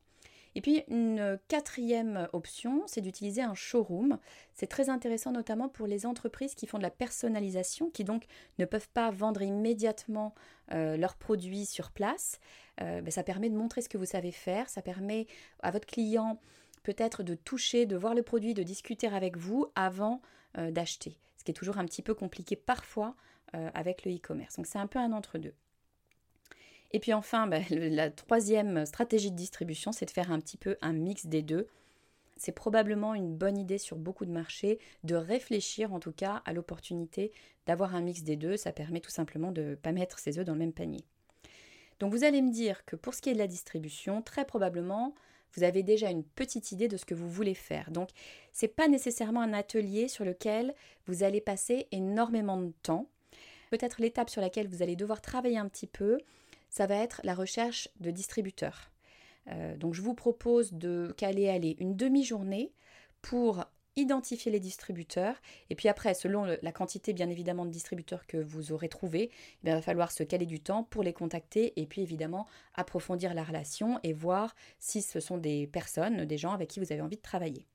Et 0.60 0.62
puis 0.62 0.84
une 0.90 1.40
quatrième 1.48 2.28
option, 2.34 2.84
c'est 2.86 3.00
d'utiliser 3.00 3.42
un 3.42 3.54
showroom. 3.54 4.20
C'est 4.54 4.68
très 4.68 4.90
intéressant 4.90 5.32
notamment 5.32 5.70
pour 5.70 5.88
les 5.88 6.06
entreprises 6.06 6.54
qui 6.54 6.68
font 6.68 6.78
de 6.78 6.84
la 6.84 6.90
personnalisation, 6.90 7.90
qui 7.90 8.04
donc 8.04 8.26
ne 8.58 8.66
peuvent 8.66 8.90
pas 8.90 9.10
vendre 9.10 9.42
immédiatement 9.42 10.36
euh, 10.74 10.98
leurs 10.98 11.16
produits 11.16 11.66
sur 11.66 11.92
place. 11.92 12.42
Euh, 12.82 13.00
ben, 13.00 13.10
ça 13.10 13.24
permet 13.24 13.50
de 13.50 13.56
montrer 13.56 13.80
ce 13.82 13.88
que 13.88 13.98
vous 13.98 14.04
savez 14.04 14.34
faire, 14.34 14.68
ça 14.68 14.82
permet 14.82 15.28
à 15.64 15.72
votre 15.72 15.88
client 15.88 16.42
peut-être 16.84 17.24
de 17.24 17.36
toucher, 17.36 17.86
de 17.86 17.96
voir 17.96 18.14
le 18.14 18.22
produit, 18.22 18.54
de 18.54 18.64
discuter 18.64 19.08
avec 19.08 19.38
vous 19.38 19.68
avant 19.76 20.22
euh, 20.58 20.72
d'acheter. 20.72 21.18
Ce 21.38 21.46
qui 21.46 21.52
est 21.52 21.54
toujours 21.54 21.78
un 21.78 21.86
petit 21.86 22.02
peu 22.02 22.14
compliqué 22.14 22.58
parfois 22.58 23.16
avec 23.74 24.06
le 24.06 24.12
e-commerce. 24.12 24.58
Donc 24.58 24.68
c'est 24.68 24.78
un 24.78 24.86
peu 24.86 25.00
un 25.00 25.12
entre-deux. 25.12 25.56
Et 26.92 27.00
puis 27.00 27.14
enfin, 27.14 27.48
bah, 27.48 27.60
la 27.70 28.10
troisième 28.10 28.86
stratégie 28.86 29.32
de 29.32 29.36
distribution, 29.36 29.92
c'est 29.92 30.06
de 30.06 30.12
faire 30.12 30.32
un 30.32 30.40
petit 30.40 30.58
peu 30.58 30.78
un 30.82 30.94
mix 30.94 31.26
des 31.26 31.42
deux. 31.42 31.68
C'est 32.38 32.54
probablement 32.54 33.16
une 33.16 33.36
bonne 33.36 33.58
idée 33.58 33.78
sur 33.78 33.98
beaucoup 33.98 34.26
de 34.26 34.32
marchés 34.32 34.80
de 35.04 35.16
réfléchir 35.16 35.94
en 35.94 36.00
tout 36.00 36.14
cas 36.14 36.42
à 36.46 36.54
l'opportunité 36.54 37.32
d'avoir 37.66 37.96
un 37.96 38.02
mix 38.02 38.24
des 38.24 38.38
deux. 38.38 38.56
Ça 38.56 38.72
permet 38.72 39.02
tout 39.02 39.12
simplement 39.12 39.52
de 39.52 39.62
ne 39.62 39.76
pas 39.76 39.92
mettre 39.92 40.20
ses 40.20 40.40
œufs 40.40 40.46
dans 40.46 40.54
le 40.54 40.60
même 40.60 40.74
panier. 40.74 41.04
Donc 42.00 42.14
vous 42.14 42.24
allez 42.24 42.42
me 42.42 42.52
dire 42.52 42.86
que 42.86 42.96
pour 42.96 43.14
ce 43.14 43.22
qui 43.22 43.30
est 43.30 43.34
de 43.34 43.40
la 43.40 43.48
distribution, 43.48 44.22
très 44.22 44.46
probablement, 44.46 45.14
vous 45.56 45.64
avez 45.64 45.84
déjà 45.84 46.10
une 46.10 46.24
petite 46.24 46.72
idée 46.72 46.88
de 46.88 46.98
ce 46.98 47.06
que 47.06 47.14
vous 47.14 47.30
voulez 47.30 47.54
faire. 47.54 47.92
Donc 47.92 48.10
ce 48.54 48.66
n'est 48.66 48.72
pas 48.72 48.88
nécessairement 48.88 49.42
un 49.42 49.54
atelier 49.54 50.08
sur 50.08 50.24
lequel 50.24 50.74
vous 51.08 51.24
allez 51.24 51.42
passer 51.42 51.88
énormément 51.92 52.58
de 52.58 52.72
temps. 52.84 53.08
Peut-être 53.70 54.02
l'étape 54.02 54.30
sur 54.30 54.42
laquelle 54.42 54.68
vous 54.68 54.82
allez 54.82 54.96
devoir 54.96 55.22
travailler 55.22 55.58
un 55.58 55.68
petit 55.68 55.88
peu, 55.88 56.20
ça 56.70 56.88
va 56.88 56.96
être 56.96 57.22
la 57.24 57.34
recherche 57.34 57.90
de 58.00 58.12
distributeurs. 58.12 58.92
Euh, 59.48 59.76
donc 59.78 59.94
je 59.94 60.02
vous 60.02 60.14
propose 60.14 60.74
de 60.74 61.14
caler 61.18 61.50
aller 61.50 61.76
une 61.80 61.96
demi-journée 61.96 62.74
pour 63.22 63.66
identifier 63.96 64.52
les 64.52 64.60
distributeurs. 64.60 65.36
Et 65.70 65.76
puis 65.76 65.90
après, 65.90 66.14
selon 66.14 66.46
la 66.62 66.72
quantité 66.72 67.14
bien 67.14 67.30
évidemment 67.30 67.66
de 67.66 67.72
distributeurs 67.72 68.26
que 68.28 68.38
vous 68.38 68.72
aurez 68.72 68.90
trouvés, 68.90 69.30
eh 69.32 69.68
il 69.68 69.72
va 69.72 69.82
falloir 69.82 70.12
se 70.12 70.24
caler 70.24 70.46
du 70.46 70.60
temps 70.60 70.84
pour 70.84 71.04
les 71.04 71.14
contacter 71.14 71.74
et 71.80 71.86
puis 71.86 72.02
évidemment 72.02 72.48
approfondir 72.76 73.34
la 73.34 73.44
relation 73.44 74.00
et 74.04 74.14
voir 74.14 74.56
si 74.80 75.02
ce 75.02 75.20
sont 75.20 75.38
des 75.38 75.68
personnes, 75.68 76.26
des 76.26 76.38
gens 76.38 76.54
avec 76.54 76.70
qui 76.70 76.80
vous 76.80 76.92
avez 76.92 77.02
envie 77.02 77.18
de 77.18 77.22
travailler. 77.22 77.66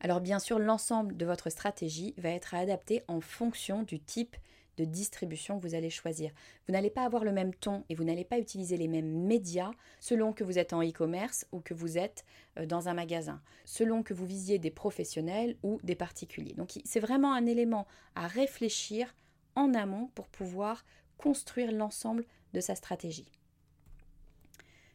Alors 0.00 0.20
bien 0.20 0.38
sûr, 0.38 0.58
l'ensemble 0.58 1.16
de 1.16 1.26
votre 1.26 1.48
stratégie 1.50 2.14
va 2.18 2.30
être 2.30 2.54
adapté 2.54 3.02
en 3.06 3.20
fonction 3.20 3.82
du 3.82 4.00
type 4.00 4.36
de 4.76 4.84
distribution 4.84 5.58
que 5.58 5.66
vous 5.66 5.74
allez 5.74 5.90
choisir. 5.90 6.32
Vous 6.66 6.72
n'allez 6.72 6.90
pas 6.90 7.04
avoir 7.04 7.24
le 7.24 7.32
même 7.32 7.54
ton 7.54 7.84
et 7.88 7.94
vous 7.94 8.04
n'allez 8.04 8.24
pas 8.24 8.38
utiliser 8.38 8.76
les 8.76 8.88
mêmes 8.88 9.26
médias 9.26 9.70
selon 10.00 10.32
que 10.32 10.44
vous 10.44 10.58
êtes 10.58 10.72
en 10.72 10.82
e-commerce 10.82 11.46
ou 11.52 11.60
que 11.60 11.74
vous 11.74 11.98
êtes 11.98 12.24
euh, 12.58 12.66
dans 12.66 12.88
un 12.88 12.94
magasin, 12.94 13.40
selon 13.64 14.02
que 14.02 14.14
vous 14.14 14.26
visiez 14.26 14.58
des 14.58 14.70
professionnels 14.70 15.56
ou 15.62 15.78
des 15.82 15.94
particuliers. 15.94 16.54
Donc 16.54 16.80
c'est 16.84 17.00
vraiment 17.00 17.34
un 17.34 17.46
élément 17.46 17.86
à 18.14 18.26
réfléchir 18.26 19.14
en 19.54 19.74
amont 19.74 20.10
pour 20.14 20.28
pouvoir 20.28 20.84
construire 21.18 21.72
l'ensemble 21.72 22.24
de 22.52 22.60
sa 22.60 22.74
stratégie. 22.74 23.30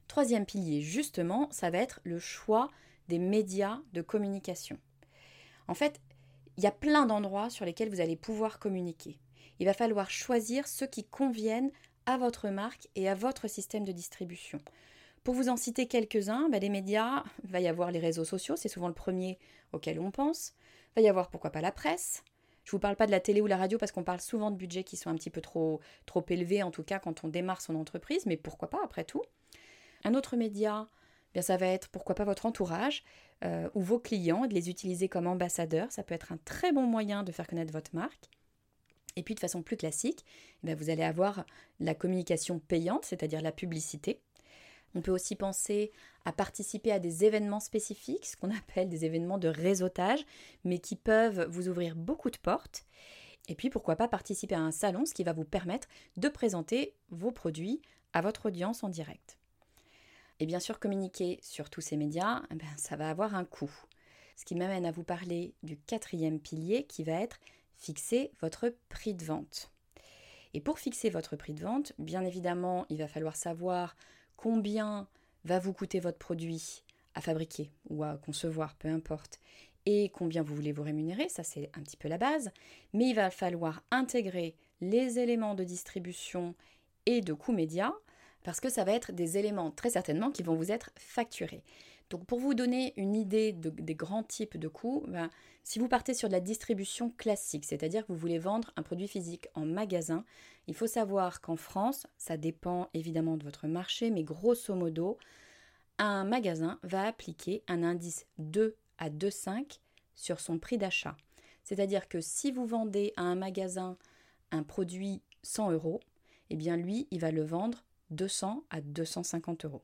Troisième 0.08 0.46
pilier, 0.46 0.82
justement, 0.82 1.48
ça 1.52 1.70
va 1.70 1.80
être 1.80 2.00
le 2.04 2.20
choix 2.20 2.72
des 3.08 3.20
médias 3.20 3.80
de 3.94 4.02
communication. 4.02 4.78
En 5.68 5.74
fait, 5.74 6.00
il 6.58 6.64
y 6.64 6.68
a 6.68 6.72
plein 6.72 7.06
d'endroits 7.06 7.50
sur 7.50 7.66
lesquels 7.66 7.90
vous 7.90 8.02
allez 8.02 8.16
pouvoir 8.16 8.60
communiquer. 8.60 9.18
Il 9.60 9.66
va 9.66 9.74
falloir 9.74 10.10
choisir 10.10 10.68
ceux 10.68 10.88
qui 10.88 11.04
conviennent 11.04 11.72
à 12.06 12.18
votre 12.18 12.50
marque 12.50 12.88
et 12.96 13.10
à 13.10 13.16
votre 13.16 13.48
système 13.48 13.84
de 13.84 13.92
distribution. 13.92 14.60
Pour 15.24 15.36
vous 15.36 15.50
en 15.50 15.58
citer 15.58 15.88
quelques-uns, 15.88 16.48
bah, 16.50 16.60
les 16.60 16.70
médias, 16.70 17.24
il 17.44 17.50
va 17.50 17.60
y 17.60 17.68
avoir 17.68 17.92
les 17.92 18.00
réseaux 18.00 18.24
sociaux, 18.24 18.56
c'est 18.56 18.70
souvent 18.70 18.88
le 18.88 18.94
premier 18.94 19.38
auquel 19.74 20.00
on 20.00 20.12
pense. 20.12 20.54
Il 20.92 21.02
va 21.02 21.02
y 21.02 21.10
avoir 21.10 21.30
pourquoi 21.30 21.50
pas 21.50 21.62
la 21.62 21.72
presse. 21.72 22.24
Je 22.64 22.70
ne 22.70 22.72
vous 22.72 22.80
parle 22.80 22.96
pas 22.96 23.06
de 23.06 23.12
la 23.12 23.20
télé 23.20 23.42
ou 23.42 23.46
la 23.46 23.58
radio 23.58 23.78
parce 23.78 23.92
qu'on 23.92 24.04
parle 24.04 24.22
souvent 24.22 24.52
de 24.52 24.58
budgets 24.58 24.84
qui 24.84 24.98
sont 24.98 25.10
un 25.10 25.16
petit 25.16 25.30
peu 25.30 25.42
trop, 25.42 25.80
trop 26.06 26.24
élevés, 26.30 26.64
en 26.64 26.72
tout 26.72 26.84
cas 26.84 27.00
quand 27.00 27.24
on 27.24 27.28
démarre 27.28 27.62
son 27.62 27.76
entreprise, 27.76 28.26
mais 28.26 28.38
pourquoi 28.38 28.70
pas 28.70 28.80
après 28.84 29.04
tout. 29.04 29.24
Un 30.04 30.14
autre 30.14 30.38
média, 30.38 30.88
bien 31.34 31.42
ça 31.42 31.58
va 31.58 31.68
être 31.68 31.90
pourquoi 31.90 32.16
pas 32.16 32.26
votre 32.26 32.46
entourage. 32.46 33.04
Euh, 33.46 33.70
ou 33.76 33.82
vos 33.82 34.00
clients, 34.00 34.48
de 34.48 34.54
les 34.56 34.70
utiliser 34.70 35.10
comme 35.10 35.28
ambassadeurs. 35.28 35.92
Ça 35.92 36.02
peut 36.02 36.16
être 36.16 36.32
un 36.32 36.40
très 36.44 36.72
bon 36.72 36.84
moyen 36.84 37.22
de 37.24 37.32
faire 37.32 37.46
connaître 37.46 37.72
votre 37.72 37.94
marque. 37.94 38.30
Et 39.18 39.24
puis 39.24 39.36
de 39.36 39.40
façon 39.42 39.64
plus 39.64 39.76
classique, 39.76 40.24
eh 40.66 40.76
vous 40.76 40.90
allez 40.90 41.04
avoir 41.04 41.46
la 41.82 41.96
communication 41.96 42.60
payante, 42.60 43.04
c'est-à-dire 43.04 43.42
la 43.42 43.52
publicité. 43.52 44.22
On 44.96 45.02
peut 45.02 45.12
aussi 45.12 45.36
penser 45.36 45.92
à 46.24 46.32
participer 46.32 46.92
à 46.92 47.00
des 47.00 47.26
événements 47.26 47.60
spécifiques, 47.60 48.26
ce 48.26 48.38
qu'on 48.38 48.56
appelle 48.56 48.88
des 48.88 49.04
événements 49.04 49.40
de 49.40 49.50
réseautage, 49.50 50.26
mais 50.64 50.80
qui 50.80 50.96
peuvent 50.96 51.48
vous 51.50 51.68
ouvrir 51.68 51.96
beaucoup 51.96 52.30
de 52.30 52.38
portes. 52.38 52.86
Et 53.50 53.56
puis 53.56 53.70
pourquoi 53.70 53.96
pas 53.96 54.08
participer 54.08 54.56
à 54.56 54.62
un 54.62 54.72
salon, 54.72 55.06
ce 55.06 55.14
qui 55.14 55.24
va 55.24 55.34
vous 55.34 55.46
permettre 55.46 55.88
de 56.16 56.30
présenter 56.30 56.94
vos 57.10 57.32
produits 57.32 57.82
à 58.14 58.22
votre 58.22 58.48
audience 58.48 58.84
en 58.84 58.90
direct. 58.90 59.38
Et 60.40 60.46
bien 60.46 60.60
sûr, 60.60 60.80
communiquer 60.80 61.40
sur 61.42 61.70
tous 61.70 61.82
ces 61.82 61.98
médias, 61.98 62.44
eh 62.52 62.56
ben, 62.56 62.68
ça 62.78 62.96
va 62.96 63.10
avoir 63.10 63.34
un 63.36 63.46
coût. 63.46 63.72
Ce 64.36 64.46
qui 64.46 64.54
m'amène 64.54 64.86
à 64.86 64.92
vous 64.92 65.04
parler 65.04 65.56
du 65.64 65.78
quatrième 65.78 66.40
pilier 66.40 66.86
qui 66.86 67.04
va 67.04 67.14
être 67.14 67.40
fixer 67.78 68.32
votre 68.42 68.76
prix 68.90 69.14
de 69.14 69.24
vente. 69.24 69.72
Et 70.54 70.62
pour 70.62 70.80
fixer 70.80 71.10
votre 71.10 71.36
prix 71.36 71.54
de 71.54 71.62
vente, 71.62 71.94
bien 72.00 72.24
évidemment, 72.24 72.86
il 72.90 72.98
va 72.98 73.08
falloir 73.08 73.36
savoir 73.36 73.96
combien 74.36 75.08
va 75.46 75.60
vous 75.60 75.74
coûter 75.74 76.00
votre 76.00 76.18
produit 76.18 76.84
à 77.16 77.22
fabriquer 77.22 77.72
ou 77.90 78.04
à 78.04 78.18
concevoir, 78.18 78.76
peu 78.76 78.88
importe, 78.90 79.40
et 79.86 80.10
combien 80.10 80.44
vous 80.44 80.54
voulez 80.54 80.74
vous 80.74 80.84
rémunérer, 80.84 81.30
ça 81.30 81.44
c'est 81.44 81.70
un 81.74 81.82
petit 81.82 81.96
peu 81.96 82.10
la 82.10 82.18
base, 82.18 82.52
mais 82.94 83.08
il 83.08 83.16
va 83.16 83.32
falloir 83.32 83.82
intégrer 83.90 84.56
les 84.82 85.18
éléments 85.18 85.56
de 85.56 85.64
distribution 85.64 86.56
et 87.06 87.22
de 87.22 87.34
coûts 87.34 87.54
médias 87.54 87.94
parce 88.44 88.60
que 88.60 88.70
ça 88.70 88.84
va 88.84 88.92
être 88.92 89.12
des 89.12 89.38
éléments 89.38 89.72
très 89.72 89.90
certainement 89.90 90.32
qui 90.32 90.44
vont 90.44 90.56
vous 90.56 90.72
être 90.72 90.92
facturés. 90.98 91.64
Donc 92.10 92.26
pour 92.26 92.40
vous 92.40 92.54
donner 92.54 92.94
une 92.96 93.16
idée 93.16 93.52
des 93.52 93.96
grands 93.96 94.24
types 94.24 94.58
de 94.58 94.68
coûts, 94.68 95.04
ben, 95.08 95.30
si 95.64 95.80
vous 95.80 95.90
partez 95.90 96.14
sur 96.14 96.30
de 96.30 96.34
la 96.34 96.40
distribution 96.40 97.10
classique, 97.10 97.66
c'est-à-dire 97.66 98.06
que 98.06 98.14
vous 98.14 98.18
voulez 98.18 98.40
vendre 98.40 98.72
un 98.78 98.84
produit 98.84 99.08
physique 99.08 99.48
en 99.56 99.66
magasin, 99.66 100.24
il 100.68 100.74
faut 100.74 100.88
savoir 100.88 101.42
qu'en 101.42 101.58
France, 101.58 102.08
ça 102.18 102.38
dépend 102.38 102.90
évidemment 102.94 103.36
de 103.36 103.44
votre 103.44 103.68
marché, 103.68 104.10
mais 104.10 104.24
grosso 104.24 104.74
modo, 104.74 105.18
un 105.98 106.24
magasin 106.24 106.80
va 106.84 107.06
appliquer 107.06 107.64
un 107.68 107.84
indice 107.84 108.26
2 108.38 108.76
à 108.98 109.10
2,5 109.10 109.80
sur 110.16 110.40
son 110.40 110.60
prix 110.60 110.78
d'achat. 110.78 111.18
C'est-à-dire 111.64 112.08
que 112.08 112.22
si 112.22 112.52
vous 112.52 112.66
vendez 112.66 113.12
à 113.18 113.24
un 113.24 113.36
magasin 113.36 113.98
un 114.52 114.64
produit 114.64 115.22
100 115.44 115.72
euros, 115.72 116.00
eh 116.50 116.56
bien 116.56 116.78
lui, 116.78 117.08
il 117.12 117.20
va 117.20 117.32
le 117.32 117.44
vendre 117.44 117.84
200 118.12 118.64
à 118.70 118.80
250 118.80 119.66
euros. 119.66 119.82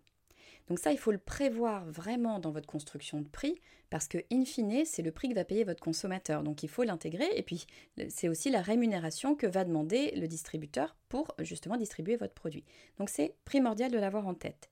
Donc 0.70 0.80
ça, 0.80 0.92
il 0.92 0.98
faut 0.98 1.12
le 1.12 1.18
prévoir 1.18 1.86
vraiment 1.86 2.40
dans 2.40 2.52
votre 2.52 2.68
construction 2.68 3.22
de 3.22 3.28
prix, 3.28 3.60
parce 3.90 4.08
que, 4.08 4.18
in 4.32 4.46
fine, 4.46 4.86
c'est 4.86 5.02
le 5.02 5.12
prix 5.12 5.30
que 5.30 5.36
va 5.36 5.46
payer 5.46 5.64
votre 5.64 5.84
consommateur. 5.84 6.42
Donc 6.44 6.64
il 6.64 6.70
faut 6.70 6.84
l'intégrer, 6.84 7.30
et 7.36 7.44
puis 7.44 7.66
c'est 8.10 8.30
aussi 8.30 8.50
la 8.50 8.62
rémunération 8.62 9.36
que 9.36 9.46
va 9.46 9.66
demander 9.66 10.12
le 10.16 10.28
distributeur 10.28 10.96
pour 11.10 11.36
justement 11.40 11.78
distribuer 11.78 12.16
votre 12.16 12.34
produit. 12.34 12.64
Donc 12.98 13.10
c'est 13.10 13.36
primordial 13.46 13.92
de 13.92 14.00
l'avoir 14.00 14.28
en 14.28 14.34
tête. 14.34 14.70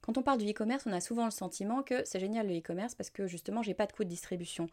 Quand 0.00 0.16
on 0.16 0.22
parle 0.22 0.38
du 0.38 0.50
e-commerce, 0.50 0.84
on 0.86 0.92
a 0.92 1.00
souvent 1.00 1.26
le 1.26 1.30
sentiment 1.30 1.82
que 1.82 2.02
c'est 2.06 2.20
génial 2.20 2.48
le 2.48 2.58
e-commerce 2.58 2.94
parce 2.94 3.10
que 3.10 3.26
justement 3.26 3.62
j'ai 3.62 3.74
pas 3.74 3.86
de 3.86 3.92
coût 3.92 4.04
de 4.04 4.08
distribution. 4.08 4.68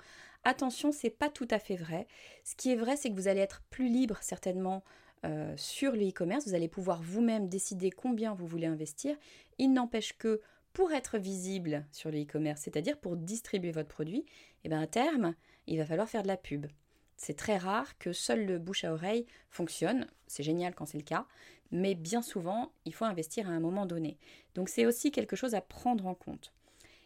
Attention, 0.45 0.93
c'est 0.93 1.09
pas 1.09 1.29
tout 1.29 1.47
à 1.51 1.59
fait 1.59 1.75
vrai. 1.75 2.07
Ce 2.45 2.55
qui 2.55 2.71
est 2.71 2.75
vrai, 2.75 2.95
c'est 2.95 3.09
que 3.09 3.15
vous 3.15 3.27
allez 3.27 3.41
être 3.41 3.61
plus 3.69 3.89
libre 3.89 4.17
certainement 4.21 4.83
euh, 5.25 5.53
sur 5.57 5.93
le 5.93 6.09
e-commerce. 6.09 6.47
Vous 6.47 6.53
allez 6.53 6.67
pouvoir 6.67 7.01
vous-même 7.01 7.49
décider 7.49 7.91
combien 7.91 8.33
vous 8.33 8.45
voulez 8.45 8.67
investir. 8.67 9.15
Il 9.57 9.73
n'empêche 9.73 10.17
que 10.17 10.41
pour 10.73 10.91
être 10.91 11.17
visible 11.17 11.85
sur 11.91 12.11
le 12.11 12.21
e-commerce, 12.21 12.61
c'est-à-dire 12.61 12.99
pour 12.99 13.17
distribuer 13.17 13.71
votre 13.71 13.87
produit, 13.87 14.25
eh 14.63 14.69
bien 14.69 14.79
à 14.79 14.87
terme, 14.87 15.33
il 15.65 15.77
va 15.77 15.85
falloir 15.85 16.07
faire 16.07 16.23
de 16.23 16.27
la 16.27 16.37
pub. 16.37 16.67
C'est 17.15 17.35
très 17.35 17.57
rare 17.57 17.97
que 17.97 18.13
seul 18.13 18.45
le 18.45 18.59
bouche 18.59 18.83
à 18.83 18.93
oreille 18.93 19.25
fonctionne. 19.49 20.05
C'est 20.27 20.43
génial 20.43 20.75
quand 20.75 20.85
c'est 20.85 20.99
le 20.99 21.03
cas, 21.03 21.25
mais 21.71 21.95
bien 21.95 22.21
souvent, 22.21 22.71
il 22.85 22.93
faut 22.93 23.05
investir 23.05 23.49
à 23.49 23.53
un 23.53 23.59
moment 23.59 23.87
donné. 23.87 24.17
Donc 24.53 24.69
c'est 24.69 24.85
aussi 24.85 25.11
quelque 25.11 25.35
chose 25.35 25.55
à 25.55 25.61
prendre 25.61 26.05
en 26.05 26.13
compte. 26.13 26.53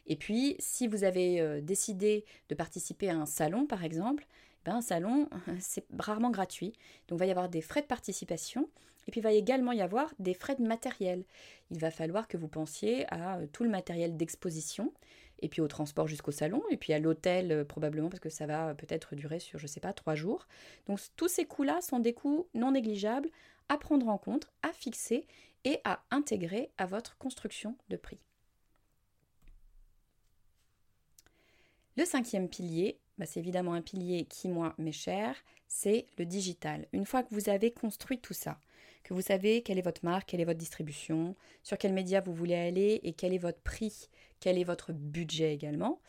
Et 0.07 0.15
puis, 0.15 0.55
si 0.59 0.87
vous 0.87 1.03
avez 1.03 1.39
euh, 1.39 1.61
décidé 1.61 2.25
de 2.49 2.55
participer 2.55 3.09
à 3.09 3.15
un 3.15 3.25
salon, 3.25 3.65
par 3.65 3.83
exemple, 3.83 4.27
ben, 4.65 4.75
un 4.75 4.81
salon, 4.81 5.29
c'est 5.59 5.85
rarement 5.97 6.29
gratuit. 6.29 6.73
Donc 7.07 7.17
il 7.17 7.19
va 7.19 7.25
y 7.25 7.31
avoir 7.31 7.49
des 7.49 7.61
frais 7.61 7.81
de 7.81 7.87
participation 7.87 8.69
et 9.07 9.11
puis 9.11 9.19
il 9.19 9.23
va 9.23 9.31
également 9.31 9.71
y 9.71 9.81
avoir 9.81 10.13
des 10.19 10.33
frais 10.33 10.55
de 10.55 10.63
matériel. 10.63 11.23
Il 11.71 11.79
va 11.79 11.91
falloir 11.91 12.27
que 12.27 12.37
vous 12.37 12.47
pensiez 12.47 13.11
à 13.11 13.37
euh, 13.37 13.47
tout 13.51 13.63
le 13.63 13.69
matériel 13.69 14.15
d'exposition 14.15 14.93
et 15.39 15.49
puis 15.49 15.61
au 15.61 15.67
transport 15.67 16.07
jusqu'au 16.07 16.31
salon 16.31 16.61
et 16.69 16.77
puis 16.77 16.93
à 16.93 16.99
l'hôtel 16.99 17.51
euh, 17.51 17.65
probablement 17.65 18.09
parce 18.09 18.19
que 18.19 18.29
ça 18.29 18.45
va 18.45 18.75
peut-être 18.75 19.15
durer 19.15 19.39
sur, 19.39 19.57
je 19.57 19.65
ne 19.65 19.67
sais 19.67 19.79
pas, 19.79 19.93
trois 19.93 20.15
jours. 20.15 20.47
Donc 20.87 20.99
tous 21.15 21.27
ces 21.27 21.45
coûts-là 21.45 21.81
sont 21.81 21.99
des 21.99 22.13
coûts 22.13 22.47
non 22.53 22.71
négligeables 22.71 23.29
à 23.69 23.77
prendre 23.77 24.07
en 24.07 24.17
compte, 24.17 24.47
à 24.61 24.71
fixer 24.71 25.25
et 25.63 25.79
à 25.83 26.03
intégrer 26.11 26.69
à 26.77 26.85
votre 26.85 27.17
construction 27.17 27.75
de 27.89 27.97
prix. 27.97 28.19
Le 31.97 32.05
cinquième 32.05 32.47
pilier, 32.47 32.99
bah, 33.21 33.27
c'est 33.27 33.39
évidemment 33.39 33.75
un 33.75 33.83
pilier 33.83 34.25
qui, 34.25 34.49
moi, 34.49 34.73
m'est 34.79 34.91
cher, 34.91 35.35
c'est 35.67 36.07
le 36.17 36.25
digital. 36.25 36.87
Une 36.91 37.05
fois 37.05 37.21
que 37.21 37.31
vous 37.35 37.49
avez 37.49 37.69
construit 37.69 38.17
tout 38.17 38.33
ça, 38.33 38.59
que 39.03 39.13
vous 39.13 39.21
savez 39.21 39.61
quelle 39.61 39.77
est 39.77 39.83
votre 39.83 40.03
marque, 40.03 40.29
quelle 40.29 40.41
est 40.41 40.45
votre 40.45 40.57
distribution, 40.57 41.35
sur 41.61 41.77
quels 41.77 41.93
médias 41.93 42.21
vous 42.21 42.33
voulez 42.33 42.55
aller 42.55 42.99
et 43.03 43.13
quel 43.13 43.35
est 43.35 43.37
votre 43.37 43.59
prix, 43.59 44.09
quel 44.39 44.57
est 44.57 44.63
votre 44.63 44.91
budget 44.91 45.53
également, 45.53 45.99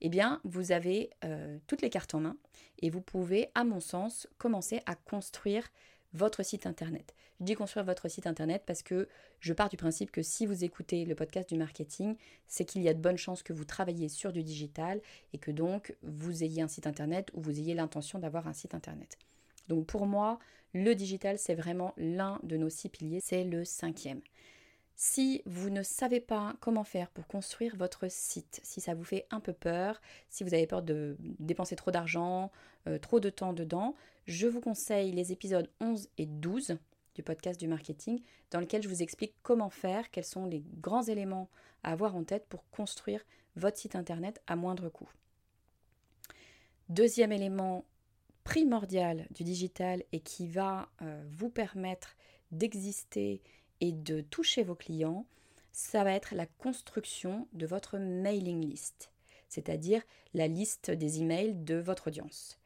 eh 0.00 0.08
bien, 0.08 0.40
vous 0.44 0.70
avez 0.70 1.10
euh, 1.24 1.58
toutes 1.66 1.82
les 1.82 1.90
cartes 1.90 2.14
en 2.14 2.20
main 2.20 2.36
et 2.78 2.88
vous 2.88 3.00
pouvez, 3.00 3.48
à 3.56 3.64
mon 3.64 3.80
sens, 3.80 4.28
commencer 4.38 4.80
à 4.86 4.94
construire 4.94 5.72
votre 6.12 6.44
site 6.44 6.66
internet. 6.66 7.14
Je 7.40 7.46
dis 7.46 7.54
construire 7.54 7.86
votre 7.86 8.08
site 8.08 8.26
internet 8.26 8.64
parce 8.66 8.82
que 8.82 9.08
je 9.40 9.52
pars 9.52 9.68
du 9.68 9.76
principe 9.76 10.10
que 10.10 10.22
si 10.22 10.46
vous 10.46 10.64
écoutez 10.64 11.04
le 11.04 11.14
podcast 11.14 11.48
du 11.48 11.56
marketing, 11.56 12.16
c'est 12.48 12.64
qu'il 12.64 12.82
y 12.82 12.88
a 12.88 12.94
de 12.94 13.00
bonnes 13.00 13.16
chances 13.16 13.42
que 13.42 13.52
vous 13.52 13.64
travaillez 13.64 14.08
sur 14.08 14.32
du 14.32 14.42
digital 14.42 15.00
et 15.32 15.38
que 15.38 15.50
donc 15.50 15.94
vous 16.02 16.44
ayez 16.44 16.62
un 16.62 16.68
site 16.68 16.86
internet 16.86 17.30
ou 17.34 17.40
vous 17.40 17.58
ayez 17.58 17.74
l'intention 17.74 18.18
d'avoir 18.18 18.48
un 18.48 18.52
site 18.52 18.74
internet. 18.74 19.18
Donc 19.68 19.86
pour 19.86 20.06
moi, 20.06 20.38
le 20.74 20.94
digital, 20.94 21.38
c'est 21.38 21.54
vraiment 21.54 21.94
l'un 21.96 22.38
de 22.42 22.56
nos 22.56 22.68
six 22.68 22.88
piliers, 22.88 23.20
c'est 23.22 23.44
le 23.44 23.64
cinquième. 23.64 24.20
Si 25.02 25.40
vous 25.46 25.70
ne 25.70 25.82
savez 25.82 26.20
pas 26.20 26.54
comment 26.60 26.84
faire 26.84 27.08
pour 27.08 27.26
construire 27.26 27.74
votre 27.74 28.10
site, 28.10 28.60
si 28.62 28.82
ça 28.82 28.92
vous 28.92 29.02
fait 29.02 29.26
un 29.30 29.40
peu 29.40 29.54
peur, 29.54 29.98
si 30.28 30.44
vous 30.44 30.52
avez 30.52 30.66
peur 30.66 30.82
de 30.82 31.16
dépenser 31.38 31.74
trop 31.74 31.90
d'argent, 31.90 32.52
euh, 32.86 32.98
trop 32.98 33.18
de 33.18 33.30
temps 33.30 33.54
dedans, 33.54 33.94
je 34.30 34.46
vous 34.46 34.60
conseille 34.60 35.10
les 35.10 35.32
épisodes 35.32 35.68
11 35.80 36.08
et 36.16 36.26
12 36.26 36.76
du 37.16 37.22
podcast 37.24 37.58
du 37.58 37.66
marketing 37.66 38.22
dans 38.52 38.60
lequel 38.60 38.80
je 38.80 38.88
vous 38.88 39.02
explique 39.02 39.34
comment 39.42 39.70
faire, 39.70 40.08
quels 40.12 40.24
sont 40.24 40.46
les 40.46 40.62
grands 40.80 41.02
éléments 41.02 41.50
à 41.82 41.90
avoir 41.90 42.14
en 42.14 42.22
tête 42.22 42.46
pour 42.48 42.64
construire 42.70 43.24
votre 43.56 43.76
site 43.76 43.96
internet 43.96 44.40
à 44.46 44.54
moindre 44.54 44.88
coût. 44.88 45.10
Deuxième 46.88 47.32
élément 47.32 47.84
primordial 48.44 49.26
du 49.32 49.42
digital 49.42 50.04
et 50.12 50.20
qui 50.20 50.46
va 50.46 50.88
euh, 51.02 51.24
vous 51.32 51.50
permettre 51.50 52.14
d'exister 52.52 53.42
et 53.80 53.90
de 53.90 54.20
toucher 54.20 54.62
vos 54.62 54.76
clients, 54.76 55.26
ça 55.72 56.04
va 56.04 56.12
être 56.12 56.36
la 56.36 56.46
construction 56.46 57.48
de 57.52 57.66
votre 57.66 57.98
mailing 57.98 58.64
list, 58.64 59.10
c'est-à-dire 59.48 60.02
la 60.34 60.46
liste 60.46 60.92
des 60.92 61.20
emails 61.20 61.54
de 61.54 61.76
votre 61.76 62.08
audience. 62.08 62.59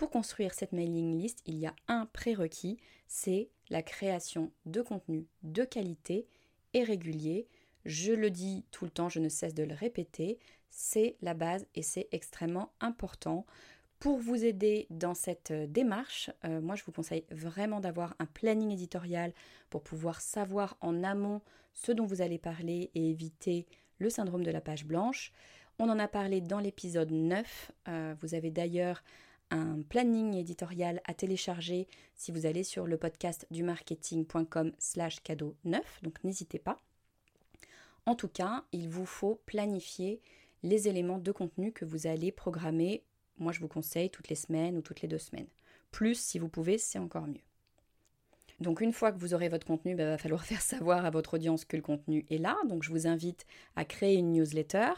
Pour 0.00 0.08
construire 0.08 0.54
cette 0.54 0.72
mailing 0.72 1.18
list, 1.18 1.42
il 1.44 1.58
y 1.58 1.66
a 1.66 1.76
un 1.86 2.06
prérequis, 2.06 2.78
c'est 3.06 3.50
la 3.68 3.82
création 3.82 4.50
de 4.64 4.80
contenu 4.80 5.26
de 5.42 5.62
qualité 5.62 6.26
et 6.72 6.84
régulier. 6.84 7.46
Je 7.84 8.14
le 8.14 8.30
dis 8.30 8.64
tout 8.70 8.86
le 8.86 8.90
temps, 8.90 9.10
je 9.10 9.18
ne 9.18 9.28
cesse 9.28 9.52
de 9.52 9.62
le 9.62 9.74
répéter, 9.74 10.38
c'est 10.70 11.16
la 11.20 11.34
base 11.34 11.66
et 11.74 11.82
c'est 11.82 12.08
extrêmement 12.12 12.72
important. 12.80 13.44
Pour 13.98 14.16
vous 14.16 14.42
aider 14.42 14.86
dans 14.88 15.12
cette 15.12 15.50
euh, 15.50 15.66
démarche, 15.66 16.30
euh, 16.46 16.62
moi 16.62 16.76
je 16.76 16.84
vous 16.84 16.92
conseille 16.92 17.26
vraiment 17.30 17.80
d'avoir 17.80 18.16
un 18.20 18.26
planning 18.26 18.70
éditorial 18.70 19.34
pour 19.68 19.82
pouvoir 19.82 20.22
savoir 20.22 20.78
en 20.80 21.04
amont 21.04 21.42
ce 21.74 21.92
dont 21.92 22.06
vous 22.06 22.22
allez 22.22 22.38
parler 22.38 22.90
et 22.94 23.10
éviter 23.10 23.66
le 23.98 24.08
syndrome 24.08 24.44
de 24.44 24.50
la 24.50 24.62
page 24.62 24.86
blanche. 24.86 25.30
On 25.78 25.90
en 25.90 25.98
a 25.98 26.08
parlé 26.08 26.40
dans 26.40 26.58
l'épisode 26.58 27.10
9. 27.10 27.72
Euh, 27.88 28.14
vous 28.18 28.34
avez 28.34 28.50
d'ailleurs 28.50 29.02
un 29.50 29.82
planning 29.88 30.34
éditorial 30.34 31.00
à 31.04 31.14
télécharger 31.14 31.88
si 32.14 32.32
vous 32.32 32.46
allez 32.46 32.64
sur 32.64 32.86
le 32.86 32.96
podcast 32.96 33.46
du 33.50 33.62
marketing.com 33.62 34.72
slash 34.78 35.20
cadeau 35.22 35.56
9, 35.64 36.00
donc 36.02 36.22
n'hésitez 36.24 36.58
pas. 36.58 36.78
En 38.06 38.14
tout 38.14 38.28
cas, 38.28 38.64
il 38.72 38.88
vous 38.88 39.06
faut 39.06 39.40
planifier 39.46 40.20
les 40.62 40.88
éléments 40.88 41.18
de 41.18 41.32
contenu 41.32 41.72
que 41.72 41.84
vous 41.84 42.06
allez 42.06 42.32
programmer 42.32 43.02
moi, 43.40 43.52
je 43.52 43.60
vous 43.60 43.68
conseille 43.68 44.10
toutes 44.10 44.28
les 44.28 44.36
semaines 44.36 44.76
ou 44.76 44.82
toutes 44.82 45.00
les 45.00 45.08
deux 45.08 45.18
semaines. 45.18 45.48
Plus, 45.90 46.20
si 46.20 46.38
vous 46.38 46.48
pouvez, 46.48 46.76
c'est 46.76 46.98
encore 46.98 47.26
mieux. 47.26 47.40
Donc 48.60 48.82
une 48.82 48.92
fois 48.92 49.10
que 49.10 49.18
vous 49.18 49.32
aurez 49.32 49.48
votre 49.48 49.66
contenu, 49.66 49.92
il 49.92 49.96
bah, 49.96 50.04
va 50.04 50.18
falloir 50.18 50.44
faire 50.44 50.60
savoir 50.60 51.06
à 51.06 51.10
votre 51.10 51.34
audience 51.34 51.64
que 51.64 51.76
le 51.76 51.82
contenu 51.82 52.26
est 52.30 52.38
là. 52.38 52.56
Donc 52.68 52.82
je 52.82 52.90
vous 52.90 53.06
invite 53.06 53.46
à 53.74 53.84
créer 53.86 54.16
une 54.16 54.32
newsletter. 54.32 54.92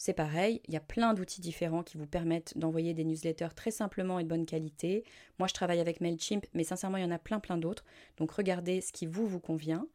C'est 0.00 0.12
pareil, 0.12 0.62
il 0.68 0.74
y 0.74 0.76
a 0.76 0.80
plein 0.80 1.12
d'outils 1.12 1.40
différents 1.40 1.82
qui 1.82 1.98
vous 1.98 2.06
permettent 2.06 2.56
d'envoyer 2.56 2.94
des 2.94 3.04
newsletters 3.04 3.54
très 3.56 3.72
simplement 3.72 4.20
et 4.20 4.22
de 4.22 4.28
bonne 4.28 4.46
qualité. 4.46 5.02
Moi 5.40 5.48
je 5.48 5.54
travaille 5.54 5.80
avec 5.80 6.00
Mailchimp, 6.00 6.46
mais 6.54 6.62
sincèrement 6.62 6.98
il 6.98 7.02
y 7.02 7.06
en 7.06 7.10
a 7.10 7.18
plein 7.18 7.40
plein 7.40 7.58
d'autres. 7.58 7.84
Donc 8.16 8.30
regardez 8.30 8.80
ce 8.80 8.92
qui 8.92 9.06
vous 9.06 9.26
vous 9.26 9.40
convient. 9.40 9.88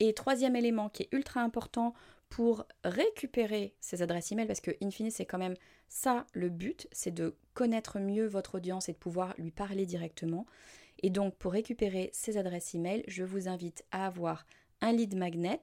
Et 0.00 0.14
troisième 0.14 0.56
élément 0.56 0.88
qui 0.88 1.04
est 1.04 1.12
ultra 1.12 1.42
important 1.42 1.94
pour 2.28 2.66
récupérer 2.84 3.74
ces 3.80 4.02
adresses 4.02 4.32
email, 4.32 4.46
parce 4.46 4.60
que 4.60 4.72
in 4.82 4.90
fine 4.90 5.12
c'est 5.12 5.26
quand 5.26 5.38
même 5.38 5.56
ça 5.86 6.26
le 6.32 6.48
but, 6.48 6.88
c'est 6.90 7.14
de 7.14 7.36
connaître 7.54 8.00
mieux 8.00 8.26
votre 8.26 8.56
audience 8.56 8.88
et 8.88 8.92
de 8.92 8.98
pouvoir 8.98 9.34
lui 9.38 9.52
parler 9.52 9.86
directement. 9.86 10.44
Et 11.02 11.10
donc 11.10 11.36
pour 11.36 11.52
récupérer 11.52 12.10
ces 12.12 12.36
adresses 12.36 12.74
email, 12.74 13.04
je 13.06 13.22
vous 13.22 13.46
invite 13.46 13.84
à 13.92 14.06
avoir 14.06 14.44
un 14.80 14.90
lead 14.90 15.16
magnet, 15.16 15.60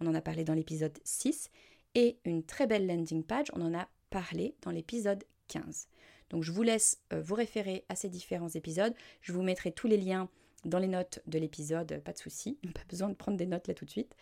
on 0.00 0.06
en 0.06 0.14
a 0.14 0.22
parlé 0.22 0.44
dans 0.44 0.54
l'épisode 0.54 0.98
6, 1.04 1.50
et 1.94 2.18
une 2.24 2.42
très 2.42 2.66
belle 2.66 2.86
landing 2.86 3.24
page, 3.24 3.50
on 3.54 3.60
en 3.62 3.78
a 3.78 3.88
parlé 4.10 4.54
dans 4.62 4.70
l'épisode 4.70 5.24
15. 5.48 5.88
Donc 6.30 6.44
je 6.44 6.52
vous 6.52 6.62
laisse 6.62 7.00
euh, 7.12 7.20
vous 7.20 7.34
référer 7.34 7.84
à 7.88 7.96
ces 7.96 8.08
différents 8.08 8.48
épisodes, 8.48 8.94
je 9.20 9.32
vous 9.32 9.42
mettrai 9.42 9.72
tous 9.72 9.88
les 9.88 9.96
liens 9.96 10.28
dans 10.64 10.78
les 10.78 10.88
notes 10.88 11.20
de 11.26 11.38
l'épisode, 11.38 12.00
pas 12.04 12.12
de 12.12 12.18
souci, 12.18 12.58
pas 12.74 12.84
besoin 12.88 13.08
de 13.08 13.14
prendre 13.14 13.36
des 13.36 13.46
notes 13.46 13.68
là 13.68 13.74
tout 13.74 13.84
de 13.84 13.90
suite. 13.90 14.14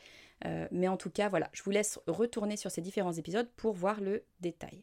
Euh, 0.45 0.69
mais 0.71 0.89
en 0.89 0.97
tout 0.97 1.11
cas, 1.11 1.29
voilà, 1.29 1.51
je 1.53 1.63
vous 1.63 1.71
laisse 1.71 1.99
retourner 2.07 2.57
sur 2.57 2.71
ces 2.71 2.81
différents 2.81 3.13
épisodes 3.13 3.49
pour 3.57 3.75
voir 3.75 4.01
le 4.01 4.23
détail. 4.41 4.83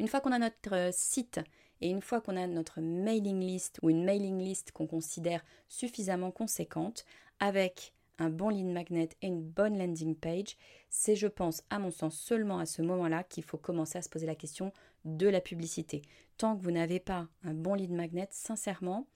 Une 0.00 0.08
fois 0.08 0.20
qu'on 0.20 0.32
a 0.32 0.38
notre 0.38 0.74
euh, 0.74 0.90
site 0.92 1.40
et 1.80 1.88
une 1.88 2.02
fois 2.02 2.20
qu'on 2.20 2.36
a 2.36 2.46
notre 2.46 2.80
mailing 2.80 3.40
list 3.40 3.78
ou 3.82 3.90
une 3.90 4.04
mailing 4.04 4.38
list 4.38 4.72
qu'on 4.72 4.86
considère 4.86 5.44
suffisamment 5.68 6.32
conséquente, 6.32 7.04
avec 7.38 7.92
un 8.18 8.30
bon 8.30 8.48
lead 8.48 8.66
magnet 8.66 9.08
et 9.22 9.26
une 9.26 9.42
bonne 9.42 9.78
landing 9.78 10.14
page, 10.14 10.56
c'est 10.88 11.16
je 11.16 11.26
pense 11.26 11.62
à 11.70 11.78
mon 11.78 11.90
sens 11.90 12.18
seulement 12.18 12.58
à 12.58 12.66
ce 12.66 12.82
moment-là 12.82 13.24
qu'il 13.24 13.44
faut 13.44 13.58
commencer 13.58 13.98
à 13.98 14.02
se 14.02 14.08
poser 14.08 14.26
la 14.26 14.34
question 14.34 14.72
de 15.04 15.28
la 15.28 15.40
publicité. 15.40 16.02
Tant 16.38 16.56
que 16.56 16.62
vous 16.62 16.70
n'avez 16.70 17.00
pas 17.00 17.28
un 17.42 17.54
bon 17.54 17.74
lead 17.74 17.92
magnet, 17.92 18.28
sincèrement, 18.30 19.06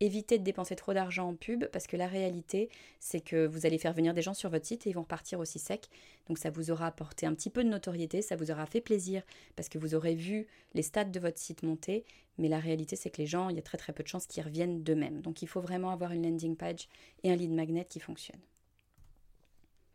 évitez 0.00 0.38
de 0.38 0.44
dépenser 0.44 0.76
trop 0.76 0.92
d'argent 0.92 1.28
en 1.28 1.34
pub 1.34 1.66
parce 1.66 1.86
que 1.86 1.96
la 1.96 2.06
réalité, 2.06 2.68
c'est 3.00 3.20
que 3.20 3.46
vous 3.46 3.66
allez 3.66 3.78
faire 3.78 3.92
venir 3.92 4.14
des 4.14 4.22
gens 4.22 4.34
sur 4.34 4.50
votre 4.50 4.66
site 4.66 4.86
et 4.86 4.90
ils 4.90 4.94
vont 4.94 5.02
repartir 5.02 5.40
aussi 5.40 5.58
sec. 5.58 5.88
Donc 6.28 6.38
ça 6.38 6.50
vous 6.50 6.70
aura 6.70 6.86
apporté 6.86 7.26
un 7.26 7.34
petit 7.34 7.50
peu 7.50 7.64
de 7.64 7.68
notoriété, 7.68 8.22
ça 8.22 8.36
vous 8.36 8.50
aura 8.50 8.66
fait 8.66 8.80
plaisir 8.80 9.22
parce 9.56 9.68
que 9.68 9.78
vous 9.78 9.94
aurez 9.94 10.14
vu 10.14 10.46
les 10.74 10.82
stats 10.82 11.04
de 11.04 11.20
votre 11.20 11.38
site 11.38 11.62
monter. 11.62 12.04
Mais 12.38 12.48
la 12.48 12.58
réalité, 12.58 12.96
c'est 12.96 13.10
que 13.10 13.18
les 13.18 13.26
gens, 13.26 13.48
il 13.48 13.56
y 13.56 13.60
a 13.60 13.62
très 13.62 13.78
très 13.78 13.92
peu 13.92 14.02
de 14.02 14.08
chances 14.08 14.26
qu'ils 14.26 14.42
reviennent 14.42 14.82
d'eux-mêmes. 14.82 15.20
Donc 15.20 15.42
il 15.42 15.48
faut 15.48 15.60
vraiment 15.60 15.90
avoir 15.90 16.12
une 16.12 16.24
landing 16.24 16.56
page 16.56 16.88
et 17.22 17.30
un 17.30 17.36
lead 17.36 17.52
magnet 17.52 17.84
qui 17.84 18.00
fonctionne. 18.00 18.40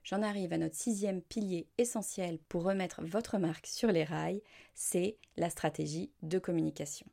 J'en 0.04 0.24
arrive 0.24 0.54
à 0.54 0.58
notre 0.58 0.76
sixième 0.76 1.22
pilier 1.22 1.68
essentiel 1.78 2.40
pour 2.48 2.64
remettre 2.64 3.02
votre 3.04 3.38
marque 3.38 3.68
sur 3.68 3.92
les 3.92 4.04
rails, 4.04 4.42
c'est 4.74 5.18
la 5.38 5.50
stratégie 5.50 6.10
de 6.24 6.40
communication. 6.40 7.06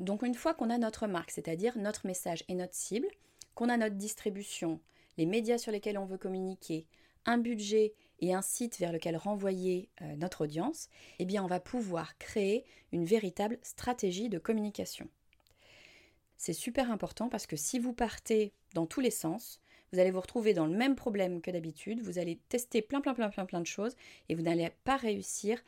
Donc 0.00 0.22
une 0.22 0.34
fois 0.34 0.54
qu'on 0.54 0.70
a 0.70 0.78
notre 0.78 1.06
marque, 1.06 1.30
c'est-à-dire 1.30 1.78
notre 1.78 2.06
message 2.06 2.44
et 2.48 2.54
notre 2.54 2.74
cible, 2.74 3.08
qu'on 3.54 3.68
a 3.68 3.76
notre 3.76 3.96
distribution, 3.96 4.80
les 5.16 5.26
médias 5.26 5.58
sur 5.58 5.72
lesquels 5.72 5.98
on 5.98 6.06
veut 6.06 6.18
communiquer, 6.18 6.86
un 7.26 7.38
budget 7.38 7.94
et 8.20 8.34
un 8.34 8.42
site 8.42 8.78
vers 8.78 8.92
lequel 8.92 9.16
renvoyer 9.16 9.88
euh, 10.02 10.16
notre 10.16 10.44
audience, 10.44 10.88
eh 11.18 11.24
bien 11.24 11.42
on 11.44 11.48
va 11.48 11.60
pouvoir 11.60 12.18
créer 12.18 12.64
une 12.92 13.04
véritable 13.04 13.58
stratégie 13.62 14.28
de 14.28 14.38
communication. 14.38 15.08
C'est 16.36 16.52
super 16.52 16.90
important 16.90 17.28
parce 17.28 17.46
que 17.46 17.56
si 17.56 17.78
vous 17.78 17.92
partez 17.92 18.52
dans 18.74 18.86
tous 18.86 19.00
les 19.00 19.10
sens, 19.10 19.60
vous 19.92 19.98
allez 20.00 20.10
vous 20.10 20.20
retrouver 20.20 20.54
dans 20.54 20.66
le 20.66 20.76
même 20.76 20.96
problème 20.96 21.40
que 21.40 21.50
d'habitude, 21.50 22.00
vous 22.02 22.18
allez 22.18 22.40
tester 22.48 22.82
plein 22.82 23.00
plein 23.00 23.14
plein 23.14 23.30
plein 23.30 23.46
plein 23.46 23.60
de 23.60 23.66
choses 23.66 23.96
et 24.28 24.34
vous 24.34 24.42
n'allez 24.42 24.70
pas 24.84 24.96
réussir 24.96 25.62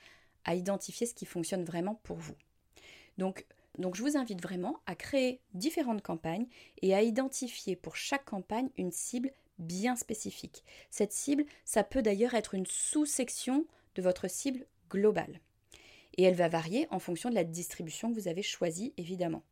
à 0.45 0.55
identifier 0.55 1.07
ce 1.07 1.15
qui 1.15 1.27
fonctionne 1.27 1.65
vraiment 1.65 1.95
pour 2.03 2.17
vous. 2.17 2.35
Donc 3.19 3.47
donc 3.79 3.95
je 3.95 4.03
vous 4.03 4.17
invite 4.17 4.43
vraiment 4.43 4.81
à 4.87 4.95
créer 4.95 5.41
différentes 5.55 6.03
campagnes 6.03 6.47
et 6.83 6.95
à 6.95 7.03
identifier 7.03 7.77
pour 7.77 7.97
chaque 7.97 8.25
campagne 8.25 8.71
une 8.77 8.93
cible 8.93 9.33
bien 9.59 9.97
spécifique. 9.97 10.65
Cette 10.91 11.12
cible, 11.12 11.45
ça 11.65 11.85
peut 11.85 12.03
d'ailleurs 12.03 12.35
être 12.35 12.55
une 12.55 12.67
sous-section 12.67 13.67
de 13.95 14.03
votre 14.03 14.29
cible 14.29 14.67
globale. 14.91 15.41
Et 16.17 16.23
elle 16.23 16.35
va 16.35 16.49
varier 16.49 16.87
en 16.91 16.99
fonction 16.99 17.31
de 17.31 17.35
la 17.35 17.45
distribution 17.45 18.11
que 18.11 18.19
vous 18.19 18.29
avez 18.29 18.43
choisie, 18.43 18.95
évidemment. 18.97 19.43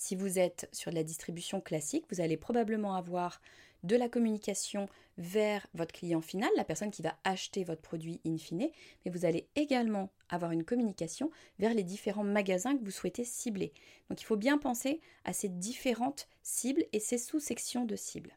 Si 0.00 0.16
vous 0.16 0.38
êtes 0.38 0.66
sur 0.72 0.90
de 0.90 0.96
la 0.96 1.04
distribution 1.04 1.60
classique, 1.60 2.06
vous 2.10 2.22
allez 2.22 2.38
probablement 2.38 2.94
avoir 2.94 3.42
de 3.82 3.96
la 3.96 4.08
communication 4.08 4.88
vers 5.18 5.66
votre 5.74 5.92
client 5.92 6.22
final, 6.22 6.48
la 6.56 6.64
personne 6.64 6.90
qui 6.90 7.02
va 7.02 7.18
acheter 7.22 7.64
votre 7.64 7.82
produit 7.82 8.18
in 8.24 8.38
fine, 8.38 8.70
mais 9.04 9.10
vous 9.10 9.26
allez 9.26 9.46
également 9.56 10.10
avoir 10.30 10.52
une 10.52 10.64
communication 10.64 11.30
vers 11.58 11.74
les 11.74 11.82
différents 11.84 12.24
magasins 12.24 12.78
que 12.78 12.82
vous 12.82 12.90
souhaitez 12.90 13.26
cibler. 13.26 13.74
Donc 14.08 14.22
il 14.22 14.24
faut 14.24 14.38
bien 14.38 14.56
penser 14.56 15.02
à 15.26 15.34
ces 15.34 15.50
différentes 15.50 16.30
cibles 16.42 16.86
et 16.94 16.98
ces 16.98 17.18
sous-sections 17.18 17.84
de 17.84 17.94
cibles. 17.94 18.34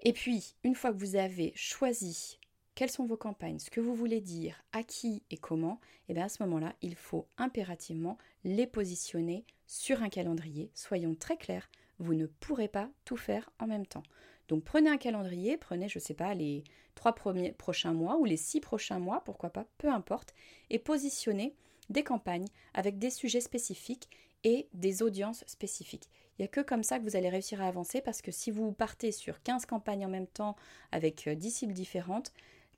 Et 0.00 0.12
puis, 0.12 0.56
une 0.64 0.74
fois 0.74 0.92
que 0.92 0.98
vous 0.98 1.14
avez 1.14 1.52
choisi 1.54 2.40
quelles 2.74 2.90
sont 2.90 3.06
vos 3.06 3.16
campagnes, 3.16 3.60
ce 3.60 3.70
que 3.70 3.80
vous 3.80 3.94
voulez 3.94 4.20
dire, 4.20 4.64
à 4.72 4.82
qui 4.82 5.22
et 5.30 5.36
comment, 5.36 5.78
et 6.08 6.10
eh 6.10 6.14
bien 6.14 6.24
à 6.24 6.28
ce 6.28 6.42
moment-là, 6.42 6.74
il 6.82 6.96
faut 6.96 7.28
impérativement 7.38 8.18
les 8.42 8.66
positionner 8.66 9.46
sur 9.66 10.02
un 10.02 10.08
calendrier. 10.08 10.70
Soyons 10.74 11.14
très 11.14 11.36
clairs, 11.36 11.68
vous 11.98 12.14
ne 12.14 12.26
pourrez 12.26 12.68
pas 12.68 12.90
tout 13.04 13.16
faire 13.16 13.50
en 13.58 13.66
même 13.66 13.86
temps. 13.86 14.02
Donc 14.48 14.64
prenez 14.64 14.90
un 14.90 14.96
calendrier, 14.96 15.56
prenez, 15.56 15.88
je 15.88 15.98
ne 15.98 16.02
sais 16.02 16.14
pas, 16.14 16.34
les 16.34 16.62
trois 16.94 17.14
prochains 17.14 17.92
mois 17.92 18.16
ou 18.16 18.24
les 18.24 18.36
six 18.36 18.60
prochains 18.60 18.98
mois, 18.98 19.22
pourquoi 19.24 19.50
pas, 19.50 19.66
peu 19.78 19.88
importe, 19.88 20.34
et 20.70 20.78
positionnez 20.78 21.54
des 21.90 22.04
campagnes 22.04 22.46
avec 22.74 22.98
des 22.98 23.10
sujets 23.10 23.40
spécifiques 23.40 24.08
et 24.44 24.68
des 24.74 25.02
audiences 25.02 25.44
spécifiques. 25.46 26.08
Il 26.38 26.42
n'y 26.42 26.46
a 26.46 26.48
que 26.48 26.60
comme 26.60 26.82
ça 26.82 26.98
que 26.98 27.04
vous 27.04 27.16
allez 27.16 27.28
réussir 27.28 27.62
à 27.62 27.66
avancer 27.66 28.00
parce 28.00 28.22
que 28.22 28.30
si 28.30 28.50
vous 28.50 28.72
partez 28.72 29.10
sur 29.10 29.42
15 29.42 29.66
campagnes 29.66 30.04
en 30.04 30.10
même 30.10 30.26
temps 30.26 30.54
avec 30.92 31.28
10 31.28 31.46
euh, 31.46 31.50
cibles 31.50 31.72
différentes, 31.72 32.32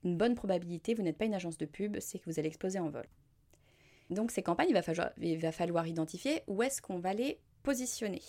une 0.04 0.16
bonne 0.16 0.36
probabilité, 0.36 0.94
vous 0.94 1.02
n'êtes 1.02 1.18
pas 1.18 1.24
une 1.24 1.34
agence 1.34 1.58
de 1.58 1.66
pub, 1.66 1.98
c'est 2.00 2.18
que 2.18 2.30
vous 2.30 2.38
allez 2.38 2.48
exploser 2.48 2.78
en 2.78 2.88
vol. 2.88 3.06
Donc 4.10 4.30
ces 4.30 4.42
campagnes, 4.42 4.70
il 4.70 5.38
va 5.38 5.52
falloir, 5.52 5.86
identifier 5.86 6.42
où 6.46 6.62
est-ce 6.62 6.80
qu'on 6.80 6.98
va 6.98 7.14
les 7.14 7.38
positionner. 7.62 8.22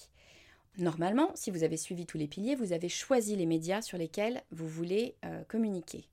Normalement, 0.77 1.31
si 1.35 1.51
vous 1.51 1.63
avez 1.63 1.77
suivi 1.77 2.05
tous 2.05 2.17
les 2.17 2.27
piliers, 2.27 2.55
vous 2.55 2.73
avez 2.73 2.89
choisi 2.89 3.35
les 3.35 3.45
médias 3.45 3.81
sur 3.81 3.97
lesquels 3.97 4.43
vous 4.51 4.67
voulez 4.67 5.15
euh, 5.25 5.43
communiquer. 5.45 6.07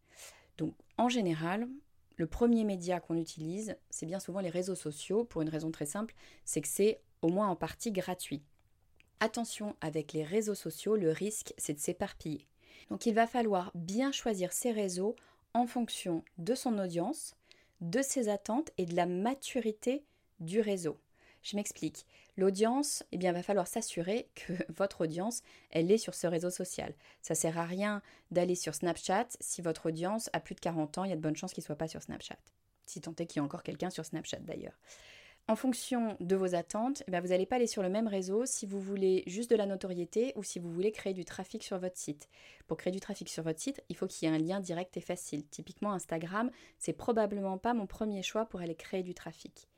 Donc, 0.59 0.75
en 0.99 1.09
général, 1.09 1.69
le 2.17 2.27
premier 2.27 2.65
média 2.65 2.99
qu'on 2.99 3.17
utilise, 3.17 3.77
c'est 3.91 4.07
bien 4.07 4.21
souvent 4.21 4.41
les 4.41 4.49
réseaux 4.49 4.75
sociaux, 4.75 5.25
pour 5.25 5.43
une 5.43 5.49
raison 5.49 5.71
très 5.71 5.87
simple, 5.87 6.15
c'est 6.45 6.63
que 6.63 6.69
c'est 6.69 7.01
au 7.23 7.29
moins 7.29 7.49
en 7.49 7.57
partie 7.57 7.93
gratuit. 7.93 8.43
Attention, 9.21 9.77
avec 9.81 10.13
les 10.13 10.25
réseaux 10.25 10.55
sociaux, 10.55 10.97
le 10.97 11.11
risque, 11.11 11.53
c'est 11.59 11.75
de 11.75 11.79
s'éparpiller. 11.79 12.47
Donc, 12.91 13.07
il 13.07 13.15
va 13.15 13.27
falloir 13.27 13.71
bien 13.75 14.13
choisir 14.13 14.53
ces 14.53 14.73
réseaux 14.73 15.17
en 15.55 15.67
fonction 15.67 16.25
de 16.39 16.55
son 16.55 16.79
audience, 16.79 17.35
de 17.81 18.03
ses 18.03 18.29
attentes 18.29 18.71
et 18.79 18.87
de 18.87 18.95
la 18.95 19.07
maturité 19.07 20.05
du 20.41 20.61
réseau. 20.61 20.99
Je 21.43 21.57
m'explique. 21.57 22.07
L'audience, 22.37 23.05
eh 23.13 23.19
bien, 23.19 23.33
va 23.33 23.43
falloir 23.43 23.67
s'assurer 23.69 24.29
que 24.35 24.53
votre 24.77 25.03
audience, 25.03 25.43
elle 25.71 25.91
est 25.91 25.99
sur 25.99 26.15
ce 26.15 26.27
réseau 26.27 26.51
social. 26.51 26.93
Ça 27.23 27.35
sert 27.35 27.59
à 27.59 27.65
rien 27.65 28.03
d'aller 28.31 28.57
sur 28.57 28.75
Snapchat 28.75 29.29
si 29.41 29.63
votre 29.63 29.87
audience 29.87 30.29
a 30.33 30.41
plus 30.41 30.55
de 30.55 30.61
40 30.61 30.99
ans, 30.99 31.05
il 31.05 31.11
y 31.11 31.13
a 31.13 31.17
de 31.17 31.21
bonnes 31.21 31.37
chances 31.37 31.53
qu'il 31.53 31.63
ne 31.63 31.67
soit 31.67 31.77
pas 31.77 31.89
sur 31.89 32.03
Snapchat. 32.03 32.39
Si 32.87 33.01
tant 33.01 33.15
est 33.19 33.27
qu'il 33.27 33.41
y 33.41 33.41
a 33.41 33.45
encore 33.45 33.63
quelqu'un 33.63 33.91
sur 33.91 34.05
Snapchat 34.05 34.41
d'ailleurs. 34.41 34.79
En 35.49 35.55
fonction 35.55 36.17
de 36.19 36.35
vos 36.35 36.57
attentes, 36.57 37.05
eh 37.07 37.21
vous 37.21 37.29
n'allez 37.29 37.47
pas 37.47 37.55
aller 37.55 37.69
sur 37.69 37.85
le 37.85 37.89
même 37.89 38.09
réseau 38.09 38.47
si 38.47 38.67
vous 38.67 38.81
voulez 38.81 39.23
juste 39.29 39.49
de 39.49 39.55
la 39.55 39.67
notoriété 39.67 40.33
ou 40.35 40.43
si 40.43 40.59
vous 40.59 40.73
voulez 40.73 40.91
créer 40.91 41.15
du 41.15 41.25
trafic 41.25 41.63
sur 41.63 41.79
votre 41.79 41.97
site. 41.97 42.29
Pour 42.67 42.77
créer 42.77 42.93
du 42.93 42.99
trafic 42.99 43.29
sur 43.29 43.45
votre 43.45 43.61
site, 43.61 43.81
il 43.89 43.95
faut 43.95 44.09
qu'il 44.09 44.27
y 44.27 44.33
ait 44.33 44.35
un 44.35 44.41
lien 44.41 44.59
direct 44.59 44.97
et 44.97 45.01
facile. 45.01 45.47
Typiquement 45.47 45.93
Instagram, 45.93 46.51
c'est 46.79 46.93
probablement 46.93 47.59
pas 47.59 47.75
mon 47.75 47.87
premier 47.87 48.25
choix 48.25 48.47
pour 48.47 48.61
aller 48.61 48.75
créer 48.75 49.05
du 49.05 49.15
trafic. 49.15 49.69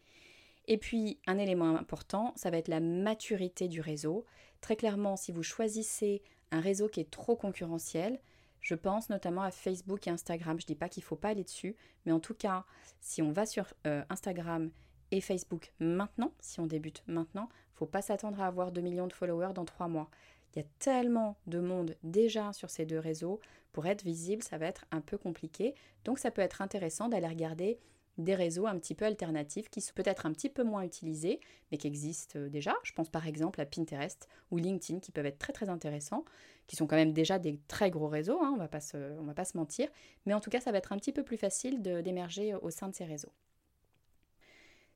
Et 0.69 0.79
puis, 0.79 1.19
un 1.27 1.37
élément 1.37 1.77
important, 1.77 2.33
ça 2.35 2.49
va 2.49 2.57
être 2.57 2.69
la 2.69 2.81
maturité 2.81 3.69
du 3.69 3.83
réseau. 3.83 4.25
Très 4.63 4.77
clairement, 4.77 5.17
si 5.17 5.33
vous 5.33 5.43
choisissez 5.43 6.23
un 6.51 6.61
réseau 6.61 6.89
qui 6.89 7.01
est 7.01 7.11
trop 7.11 7.37
concurrentiel, 7.37 8.21
je 8.63 8.75
pense 8.75 9.11
notamment 9.11 9.43
à 9.43 9.51
Facebook 9.51 10.07
et 10.07 10.11
Instagram. 10.11 10.59
Je 10.59 10.65
ne 10.65 10.69
dis 10.69 10.75
pas 10.75 10.89
qu'il 10.89 11.03
ne 11.03 11.07
faut 11.07 11.17
pas 11.17 11.29
aller 11.29 11.45
dessus, 11.45 11.77
mais 12.07 12.13
en 12.13 12.21
tout 12.21 12.35
cas, 12.35 12.65
si 13.01 13.21
on 13.21 13.33
va 13.33 13.45
sur 13.45 13.67
euh, 13.87 14.03
Instagram 14.09 14.71
et 15.11 15.21
Facebook 15.21 15.73
maintenant, 15.79 16.33
si 16.41 16.61
on 16.61 16.67
débute 16.67 17.03
maintenant, 17.07 17.49
faut 17.75 17.87
pas 17.87 18.03
s'attendre 18.03 18.41
à 18.41 18.47
avoir 18.47 18.73
2 18.73 18.81
millions 18.81 19.07
de 19.07 19.13
followers 19.13 19.53
dans 19.55 19.65
3 19.65 19.89
mois. 19.89 20.11
Il 20.55 20.59
y 20.59 20.63
a 20.63 20.69
tellement 20.79 21.37
de 21.47 21.61
monde 21.61 21.95
déjà 22.03 22.53
sur 22.53 22.71
ces 22.71 22.87
deux 22.87 22.99
réseaux, 22.99 23.41
pour 23.73 23.87
être 23.87 24.03
visible, 24.03 24.43
ça 24.43 24.59
va 24.59 24.67
être 24.67 24.87
un 24.91 25.01
peu 25.01 25.19
compliqué. 25.19 25.75
Donc 26.05 26.19
ça 26.19 26.31
peut 26.31 26.43
être 26.43 26.63
intéressant 26.63 27.09
d'aller 27.09 27.29
regarder 27.29 27.79
des 28.17 28.35
réseaux 28.35 28.67
un 28.67 28.77
petit 28.79 28.95
peu 28.95 29.05
alternatifs 29.05 29.71
qui 29.71 29.81
sont 29.81 29.93
peut-être 29.95 30.27
un 30.27 30.33
petit 30.33 30.49
peu 30.49 30.65
moins 30.65 30.83
utilisés, 30.83 31.39
mais 31.71 31.79
qui 31.79 31.87
existent 31.87 32.39
euh, 32.39 32.49
déjà. 32.49 32.75
Je 32.83 32.93
pense 32.93 33.09
par 33.09 33.27
exemple 33.27 33.61
à 33.61 33.67
Pinterest 33.67 34.29
ou 34.51 34.57
LinkedIn 34.57 34.99
qui 34.99 35.13
peuvent 35.13 35.27
être 35.27 35.39
très 35.39 35.53
très 35.53 35.69
intéressants, 35.69 36.25
qui 36.67 36.75
sont 36.75 36.89
quand 36.89 36.97
même 36.97 37.13
déjà 37.13 37.39
des 37.39 37.61
très 37.69 37.91
gros 37.91 38.09
réseaux, 38.09 38.41
hein, 38.43 38.51
on 38.51 38.55
on 38.55 39.25
va 39.25 39.35
pas 39.35 39.45
se 39.45 39.57
mentir, 39.57 39.89
mais 40.27 40.35
en 40.35 40.41
tout 40.41 40.51
cas 40.51 40.61
ça 40.61 40.73
va 40.73 40.79
être 40.79 40.93
un 40.93 40.97
petit 40.97 41.13
peu 41.13 41.23
plus 41.23 41.37
facile 41.37 41.81
d'émerger 41.81 42.55
au 42.57 42.71
sein 42.71 42.89
de 42.89 42.95
ces 42.95 43.05
réseaux. 43.05 43.33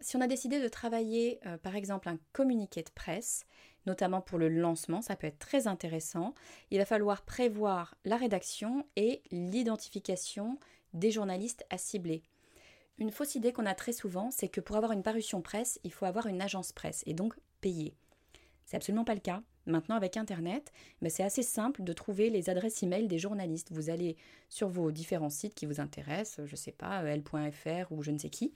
Si 0.03 0.17
on 0.17 0.21
a 0.21 0.27
décidé 0.27 0.61
de 0.61 0.69
travailler 0.69 1.39
euh, 1.47 1.57
par 1.59 1.77
exemple 1.77 2.09
un 2.09 2.19
communiqué 2.33 2.83
de 2.83 2.91
presse, 2.91 3.47
notamment 3.87 4.21
pour 4.21 4.37
le 4.37 4.49
lancement, 4.49 5.01
ça 5.01 5.15
peut 5.15 5.29
être 5.29 5.39
très 5.39 5.69
intéressant, 5.69 6.35
il 6.73 6.79
va 6.79 6.85
falloir 6.85 7.23
prévoir 7.23 7.95
la 8.05 8.17
rédaction 8.17 8.85
et 8.97 9.23
l'identification 9.31 10.59
des 10.93 11.13
journalistes 11.13 11.65
à 11.71 11.79
cibler. 11.79 12.23
Une 12.99 13.13
fausse 13.13 13.37
idée 13.37 13.53
qu'on 13.53 13.65
a 13.65 13.75
très 13.75 13.93
souvent, 13.93 14.31
c'est 14.33 14.49
que 14.49 14.61
pour 14.61 14.77
avoir 14.77 14.93
une 14.93 15.05
parution 15.05 15.41
presse, 15.41 15.79
il 15.85 15.93
faut 15.93 16.05
avoir 16.05 16.27
une 16.27 16.43
agence 16.43 16.73
presse 16.73 17.03
et 17.07 17.15
donc 17.15 17.35
payer. 17.61 17.95
C'est 18.67 18.77
absolument 18.77 19.05
pas 19.05 19.15
le 19.15 19.21
cas. 19.21 19.43
Maintenant, 19.67 19.95
avec 19.95 20.17
Internet, 20.17 20.73
c'est 21.09 21.23
assez 21.23 21.43
simple 21.43 21.85
de 21.85 21.93
trouver 21.93 22.31
les 22.31 22.51
adresses 22.51 22.83
e-mail 22.83 23.07
des 23.07 23.19
journalistes. 23.19 23.71
Vous 23.71 23.91
allez 23.91 24.17
sur 24.49 24.69
vos 24.69 24.91
différents 24.91 25.31
sites 25.31 25.55
qui 25.55 25.67
vous 25.67 25.81
intéressent, 25.81 26.45
je 26.47 26.57
sais 26.57 26.73
pas, 26.73 27.05
L.fr 27.05 27.93
ou 27.93 28.03
je 28.03 28.11
ne 28.11 28.19
sais 28.19 28.31
qui, 28.31 28.53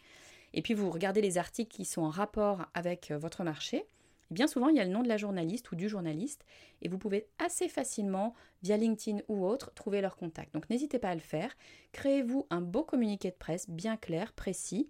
et 0.57 0.63
puis 0.63 0.75
vous 0.75 0.91
regardez 0.91 1.21
les 1.21 1.39
articles 1.39 1.71
qui 1.71 1.85
sont 1.85 2.03
en 2.03 2.11
rapport 2.11 2.67
avec 2.75 3.11
euh, 3.11 3.19
votre 3.19 3.45
marché, 3.45 3.87
bien 4.31 4.49
souvent 4.49 4.69
il 4.69 4.77
y 4.77 4.81
a 4.81 4.85
le 4.85 4.91
nom 4.91 5.03
de 5.03 5.09
la 5.09 5.19
journaliste 5.19 5.71
ou 5.71 5.77
du 5.77 5.89
journaliste 5.89 6.45
et 6.83 6.89
vous 6.89 6.99
pouvez 6.99 7.29
assez 7.39 7.69
facilement, 7.69 8.35
via 8.63 8.77
LinkedIn 8.77 9.21
ou 9.29 9.47
autre, 9.47 9.73
trouver 9.75 10.01
leur 10.01 10.17
contact. 10.17 10.53
Donc 10.55 10.69
n'hésitez 10.71 10.99
pas 10.99 11.11
à 11.11 11.15
le 11.15 11.21
faire. 11.21 11.55
Créez-vous 11.93 12.47
un 12.51 12.63
beau 12.63 12.83
communiqué 12.83 13.31
de 13.31 13.37
presse 13.37 13.71
bien 13.71 13.97
clair, 13.97 14.33
précis. 14.33 14.89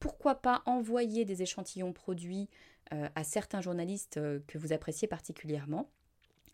Pourquoi 0.00 0.34
pas 0.34 0.62
envoyer 0.66 1.24
des 1.24 1.40
échantillons 1.42 1.92
produits 1.92 2.50
euh, 2.92 3.08
à 3.14 3.24
certains 3.24 3.62
journalistes 3.62 4.18
euh, 4.18 4.40
que 4.48 4.58
vous 4.58 4.72
appréciez 4.72 5.08
particulièrement 5.08 5.88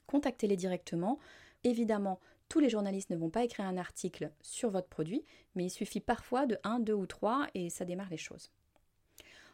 Contactez-les 0.07 0.57
directement. 0.57 1.19
Évidemment, 1.65 2.21
tous 2.51 2.59
les 2.59 2.69
journalistes 2.69 3.11
ne 3.11 3.17
vont 3.17 3.31
pas 3.31 3.45
écrire 3.45 3.65
un 3.65 3.79
article 3.79 4.33
sur 4.43 4.71
votre 4.71 4.89
produit, 4.89 5.25
mais 5.55 5.67
il 5.67 5.71
suffit 5.71 6.01
parfois 6.01 6.47
de 6.47 6.59
1, 6.65 6.81
2 6.81 6.93
ou 6.93 7.07
3 7.07 7.47
et 7.55 7.71
ça 7.71 7.85
démarre 7.87 8.11
les 8.11 8.19
choses. 8.19 8.51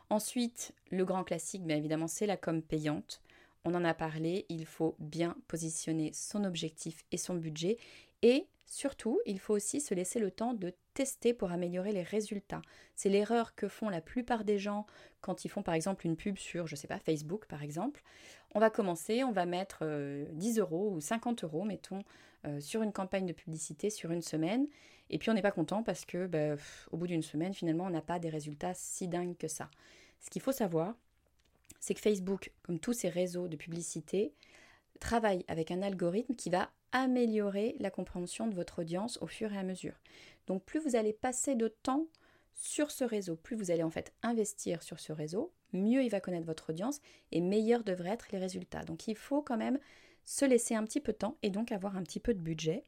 Ensuite, 0.09 0.73
le 0.91 1.05
grand 1.05 1.23
classique, 1.23 1.65
bien 1.65 1.77
évidemment, 1.77 2.09
c'est 2.09 2.27
la 2.27 2.39
com 2.39 2.63
payante. 2.63 3.21
On 3.65 3.75
en 3.75 3.85
a 3.85 3.93
parlé, 3.93 4.47
il 4.49 4.65
faut 4.65 4.97
bien 4.99 5.37
positionner 5.47 6.11
son 6.15 6.45
objectif 6.45 7.05
et 7.13 7.19
son 7.19 7.35
budget 7.35 7.77
et 8.23 8.47
surtout, 8.65 9.21
il 9.27 9.41
faut 9.41 9.55
aussi 9.55 9.81
se 9.81 9.93
laisser 9.93 10.19
le 10.19 10.31
temps 10.31 10.55
de 10.55 10.73
tester 10.95 11.35
pour 11.35 11.53
améliorer 11.53 11.93
les 11.93 12.03
résultats. 12.03 12.63
C'est 12.95 13.11
l'erreur 13.11 13.55
que 13.55 13.69
font 13.69 13.91
la 13.91 14.01
plupart 14.01 14.45
des 14.45 14.59
gens 14.59 14.87
quand 15.21 15.45
ils 15.45 15.51
font 15.51 15.63
par 15.63 15.75
exemple 15.75 16.07
une 16.07 16.17
pub 16.17 16.39
sur, 16.39 16.67
je 16.67 16.77
sais 16.77 16.89
pas, 16.89 16.99
Facebook 16.99 17.45
par 17.45 17.63
exemple. 17.63 18.03
On 18.57 18.59
va 18.59 18.71
commencer, 18.71 19.23
on 19.23 19.33
va 19.33 19.45
mettre 19.45 19.85
10 20.33 20.59
euh, 20.59 20.63
euros 20.63 20.91
ou 20.91 20.99
50 20.99 21.45
euros, 21.45 21.65
mettons, 21.65 22.03
euh, 22.47 22.59
sur 22.59 22.81
une 22.81 22.91
campagne 22.91 23.27
de 23.27 23.35
publicité 23.35 23.91
sur 23.91 24.13
une 24.13 24.23
semaine. 24.23 24.67
Et 25.11 25.19
puis 25.19 25.29
on 25.29 25.35
n'est 25.35 25.43
pas 25.43 25.51
content 25.51 25.83
parce 25.83 26.07
que 26.07 26.27
bah, 26.27 26.57
au 26.91 26.97
bout 26.97 27.07
d'une 27.07 27.21
semaine, 27.21 27.53
finalement, 27.53 27.85
on 27.85 27.91
n'a 27.91 28.01
pas 28.01 28.19
des 28.19 28.31
résultats 28.31 28.73
si 28.73 29.09
dingues 29.09 29.37
que 29.37 29.47
ça. 29.47 29.71
Ce 30.21 30.31
qu'il 30.31 30.41
faut 30.41 30.53
savoir, 30.53 30.95
c'est 31.81 31.93
que 31.93 32.01
Facebook, 32.01 32.51
comme 32.63 32.79
tous 32.79 32.95
ces 32.95 33.11
réseaux 33.11 33.47
de 33.47 33.57
publicité, 33.57 34.33
travaille 35.01 35.45
avec 35.49 35.71
un 35.71 35.83
algorithme 35.83 36.35
qui 36.35 36.49
va 36.49 36.71
améliorer 36.93 37.77
la 37.79 37.91
compréhension 37.91 38.47
de 38.47 38.55
votre 38.55 38.79
audience 38.79 39.19
au 39.21 39.27
fur 39.27 39.53
et 39.53 39.59
à 39.59 39.65
mesure. 39.65 40.01
Donc 40.47 40.65
plus 40.65 40.81
vous 40.81 40.97
allez 40.97 41.13
passer 41.13 41.57
de 41.57 41.69
temps 41.69 42.07
sur 42.55 42.91
ce 42.91 43.05
réseau, 43.05 43.37
plus 43.37 43.55
vous 43.55 43.71
allez 43.71 43.83
en 43.83 43.91
fait 43.91 44.15
investir 44.23 44.83
sur 44.83 44.99
ce 44.99 45.13
réseau, 45.13 45.53
mieux 45.73 46.03
il 46.03 46.11
va 46.11 46.21
connaître 46.21 46.47
votre 46.47 46.71
audience 46.71 47.01
et 47.33 47.41
meilleurs 47.41 47.85
devraient 47.85 48.11
être 48.11 48.29
les 48.33 48.39
résultats. 48.39 48.85
Donc 48.85 49.09
il 49.09 49.17
faut 49.17 49.43
quand 49.43 49.57
même 49.57 49.79
se 50.25 50.45
laisser 50.45 50.75
un 50.75 50.85
petit 50.85 51.01
peu 51.01 51.13
de 51.13 51.19
temps 51.19 51.37
et 51.43 51.51
donc 51.51 51.73
avoir 51.73 51.97
un 51.97 52.03
petit 52.03 52.21
peu 52.21 52.35
de 52.35 52.41
budget 52.41 52.85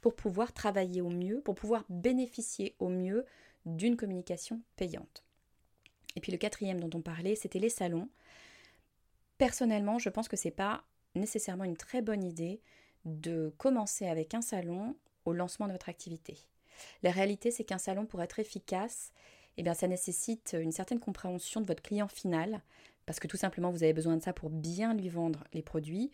pour 0.00 0.16
pouvoir 0.16 0.52
travailler 0.52 1.00
au 1.00 1.10
mieux, 1.10 1.40
pour 1.42 1.54
pouvoir 1.54 1.84
bénéficier 1.88 2.74
au 2.78 2.88
mieux 2.88 3.26
d'une 3.66 3.96
communication 3.96 4.62
payante. 4.76 5.24
Et 6.16 6.20
puis 6.20 6.32
le 6.32 6.38
quatrième 6.38 6.80
dont 6.80 6.98
on 6.98 7.02
parlait, 7.02 7.34
c'était 7.34 7.58
les 7.58 7.68
salons. 7.68 8.08
Personnellement, 9.38 9.98
je 9.98 10.08
pense 10.08 10.28
que 10.28 10.36
c'est 10.36 10.50
pas 10.50 10.84
nécessairement 11.14 11.64
une 11.64 11.76
très 11.76 12.02
bonne 12.02 12.24
idée 12.24 12.60
de 13.04 13.52
commencer 13.58 14.06
avec 14.06 14.34
un 14.34 14.42
salon 14.42 14.96
au 15.24 15.32
lancement 15.32 15.66
de 15.66 15.72
votre 15.72 15.88
activité. 15.88 16.38
La 17.02 17.10
réalité, 17.10 17.50
c'est 17.50 17.64
qu'un 17.64 17.78
salon, 17.78 18.06
pour 18.06 18.22
être 18.22 18.38
efficace, 18.38 19.12
eh 19.60 19.62
bien, 19.62 19.74
ça 19.74 19.86
nécessite 19.86 20.56
une 20.58 20.72
certaine 20.72 21.00
compréhension 21.00 21.60
de 21.60 21.66
votre 21.66 21.82
client 21.82 22.08
final, 22.08 22.62
parce 23.04 23.20
que 23.20 23.26
tout 23.26 23.36
simplement, 23.36 23.70
vous 23.70 23.82
avez 23.82 23.92
besoin 23.92 24.16
de 24.16 24.22
ça 24.22 24.32
pour 24.32 24.48
bien 24.48 24.94
lui 24.94 25.10
vendre 25.10 25.44
les 25.52 25.60
produits. 25.60 26.10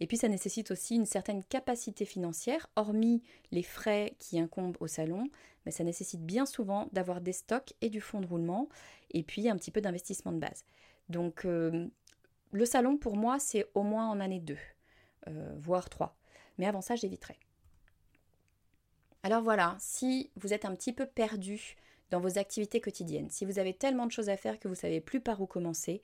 Et 0.00 0.06
puis, 0.06 0.18
ça 0.18 0.28
nécessite 0.28 0.70
aussi 0.70 0.96
une 0.96 1.06
certaine 1.06 1.42
capacité 1.42 2.04
financière, 2.04 2.68
hormis 2.76 3.22
les 3.52 3.62
frais 3.62 4.16
qui 4.18 4.38
incombent 4.38 4.76
au 4.80 4.86
salon, 4.86 5.30
mais 5.64 5.72
ça 5.72 5.82
nécessite 5.82 6.20
bien 6.26 6.44
souvent 6.44 6.90
d'avoir 6.92 7.22
des 7.22 7.32
stocks 7.32 7.72
et 7.80 7.88
du 7.88 8.02
fonds 8.02 8.20
de 8.20 8.26
roulement, 8.26 8.68
et 9.12 9.22
puis 9.22 9.48
un 9.48 9.56
petit 9.56 9.70
peu 9.70 9.80
d'investissement 9.80 10.32
de 10.32 10.38
base. 10.38 10.66
Donc, 11.08 11.46
euh, 11.46 11.88
le 12.52 12.64
salon, 12.66 12.98
pour 12.98 13.16
moi, 13.16 13.38
c'est 13.38 13.66
au 13.72 13.82
moins 13.82 14.10
en 14.10 14.20
année 14.20 14.40
2, 14.40 14.58
euh, 15.28 15.54
voire 15.56 15.88
3. 15.88 16.14
Mais 16.58 16.66
avant 16.66 16.82
ça, 16.82 16.96
j'éviterai. 16.96 17.38
Alors 19.22 19.40
voilà, 19.40 19.74
si 19.78 20.30
vous 20.36 20.52
êtes 20.52 20.66
un 20.66 20.74
petit 20.74 20.92
peu 20.92 21.06
perdu 21.06 21.76
dans 22.10 22.20
vos 22.20 22.38
activités 22.38 22.80
quotidiennes, 22.80 23.30
si 23.30 23.44
vous 23.44 23.58
avez 23.58 23.74
tellement 23.74 24.06
de 24.06 24.12
choses 24.12 24.28
à 24.28 24.36
faire 24.36 24.58
que 24.58 24.68
vous 24.68 24.74
ne 24.74 24.80
savez 24.80 25.00
plus 25.00 25.20
par 25.20 25.40
où 25.40 25.46
commencer, 25.46 26.02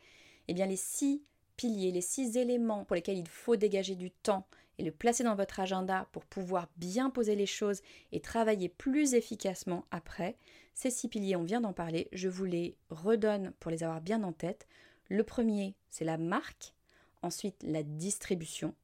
eh 0.49 0.55
bien 0.55 0.67
les 0.67 0.77
six 0.77 1.23
piliers, 1.57 1.91
les 1.91 2.01
six 2.01 2.37
éléments 2.37 2.85
pour 2.85 2.97
lesquels 2.97 3.19
il 3.19 3.29
faut 3.29 3.57
dégager 3.57 3.95
du 3.95 4.11
temps 4.11 4.47
et 4.79 4.85
le 4.85 4.93
placer 4.93 5.25
dans 5.25 5.35
votre 5.35 5.61
agenda 5.61 6.07
pour 6.13 6.25
pouvoir 6.25 6.69
bien 6.77 7.11
poser 7.11 7.35
les 7.35 7.47
choses 7.47 7.81
et 8.13 8.21
travailler 8.21 8.69
plus 8.69 9.15
efficacement 9.15 9.87
après, 9.91 10.37
ces 10.75 10.91
six 10.91 11.09
piliers, 11.09 11.37
on 11.37 11.45
vient 11.45 11.63
d'en 11.63 11.73
parler, 11.73 12.09
je 12.13 12.29
vous 12.29 12.45
les 12.45 12.77
redonne 12.91 13.53
pour 13.59 13.71
les 13.71 13.83
avoir 13.83 14.03
bien 14.03 14.23
en 14.23 14.33
tête. 14.33 14.67
Le 15.09 15.25
premier, 15.25 15.75
c'est 15.89 16.05
la 16.05 16.19
marque, 16.19 16.75
ensuite 17.23 17.63
la 17.63 17.83
distribution, 17.83 18.75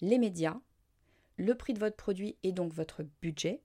les 0.00 0.18
médias, 0.18 0.58
le 1.36 1.54
prix 1.54 1.74
de 1.74 1.78
votre 1.78 1.96
produit 1.96 2.36
et 2.42 2.50
donc 2.50 2.72
votre 2.72 3.04
budget, 3.20 3.60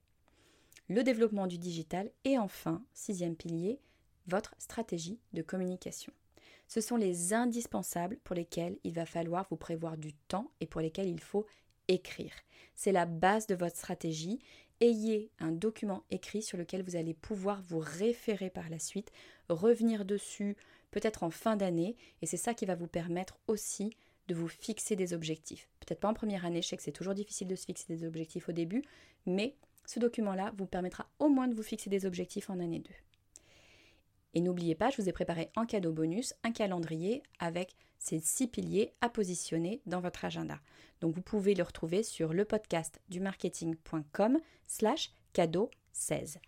le 0.88 1.02
développement 1.02 1.46
du 1.46 1.58
digital 1.58 2.10
et 2.24 2.38
enfin, 2.38 2.82
sixième 2.94 3.36
pilier, 3.36 3.78
votre 4.26 4.54
stratégie 4.58 5.20
de 5.32 5.42
communication. 5.42 6.12
Ce 6.66 6.80
sont 6.80 6.96
les 6.96 7.32
indispensables 7.32 8.18
pour 8.24 8.34
lesquels 8.34 8.78
il 8.84 8.92
va 8.92 9.06
falloir 9.06 9.46
vous 9.50 9.56
prévoir 9.56 9.96
du 9.96 10.12
temps 10.12 10.50
et 10.60 10.66
pour 10.66 10.80
lesquels 10.80 11.08
il 11.08 11.20
faut 11.20 11.46
écrire. 11.88 12.32
C'est 12.74 12.92
la 12.92 13.06
base 13.06 13.46
de 13.46 13.54
votre 13.54 13.76
stratégie. 13.76 14.38
Ayez 14.80 15.30
un 15.38 15.50
document 15.50 16.04
écrit 16.10 16.42
sur 16.42 16.58
lequel 16.58 16.82
vous 16.82 16.96
allez 16.96 17.14
pouvoir 17.14 17.62
vous 17.62 17.80
référer 17.80 18.50
par 18.50 18.68
la 18.68 18.78
suite, 18.78 19.10
revenir 19.48 20.04
dessus 20.04 20.56
peut-être 20.90 21.22
en 21.22 21.30
fin 21.30 21.56
d'année 21.56 21.96
et 22.22 22.26
c'est 22.26 22.36
ça 22.36 22.54
qui 22.54 22.66
va 22.66 22.74
vous 22.74 22.86
permettre 22.86 23.38
aussi 23.46 23.96
de 24.28 24.34
vous 24.34 24.48
fixer 24.48 24.94
des 24.94 25.14
objectifs. 25.14 25.68
Peut-être 25.80 26.00
pas 26.00 26.08
en 26.08 26.14
première 26.14 26.44
année, 26.44 26.62
je 26.62 26.68
sais 26.68 26.76
que 26.76 26.82
c'est 26.82 26.92
toujours 26.92 27.14
difficile 27.14 27.48
de 27.48 27.56
se 27.56 27.64
fixer 27.64 27.86
des 27.88 28.06
objectifs 28.06 28.48
au 28.48 28.52
début, 28.52 28.84
mais 29.26 29.56
ce 29.88 29.98
document-là 29.98 30.52
vous 30.56 30.66
permettra 30.66 31.08
au 31.18 31.28
moins 31.28 31.48
de 31.48 31.54
vous 31.54 31.62
fixer 31.62 31.88
des 31.88 32.04
objectifs 32.04 32.50
en 32.50 32.60
année 32.60 32.78
2. 32.78 32.90
Et 34.34 34.40
n'oubliez 34.40 34.74
pas, 34.74 34.90
je 34.90 35.00
vous 35.00 35.08
ai 35.08 35.12
préparé 35.12 35.50
en 35.56 35.64
cadeau 35.64 35.92
bonus 35.92 36.34
un 36.44 36.52
calendrier 36.52 37.22
avec 37.38 37.74
ces 37.98 38.20
six 38.20 38.46
piliers 38.46 38.92
à 39.00 39.08
positionner 39.08 39.80
dans 39.86 40.00
votre 40.00 40.26
agenda. 40.26 40.60
Donc 41.00 41.14
vous 41.14 41.22
pouvez 41.22 41.54
le 41.54 41.62
retrouver 41.62 42.02
sur 42.02 42.34
le 42.34 42.44
podcast 42.44 43.00
du 43.08 43.18
marketing.com 43.18 44.38
slash 44.66 45.10
cadeau 45.32 45.70
16. 45.92 46.38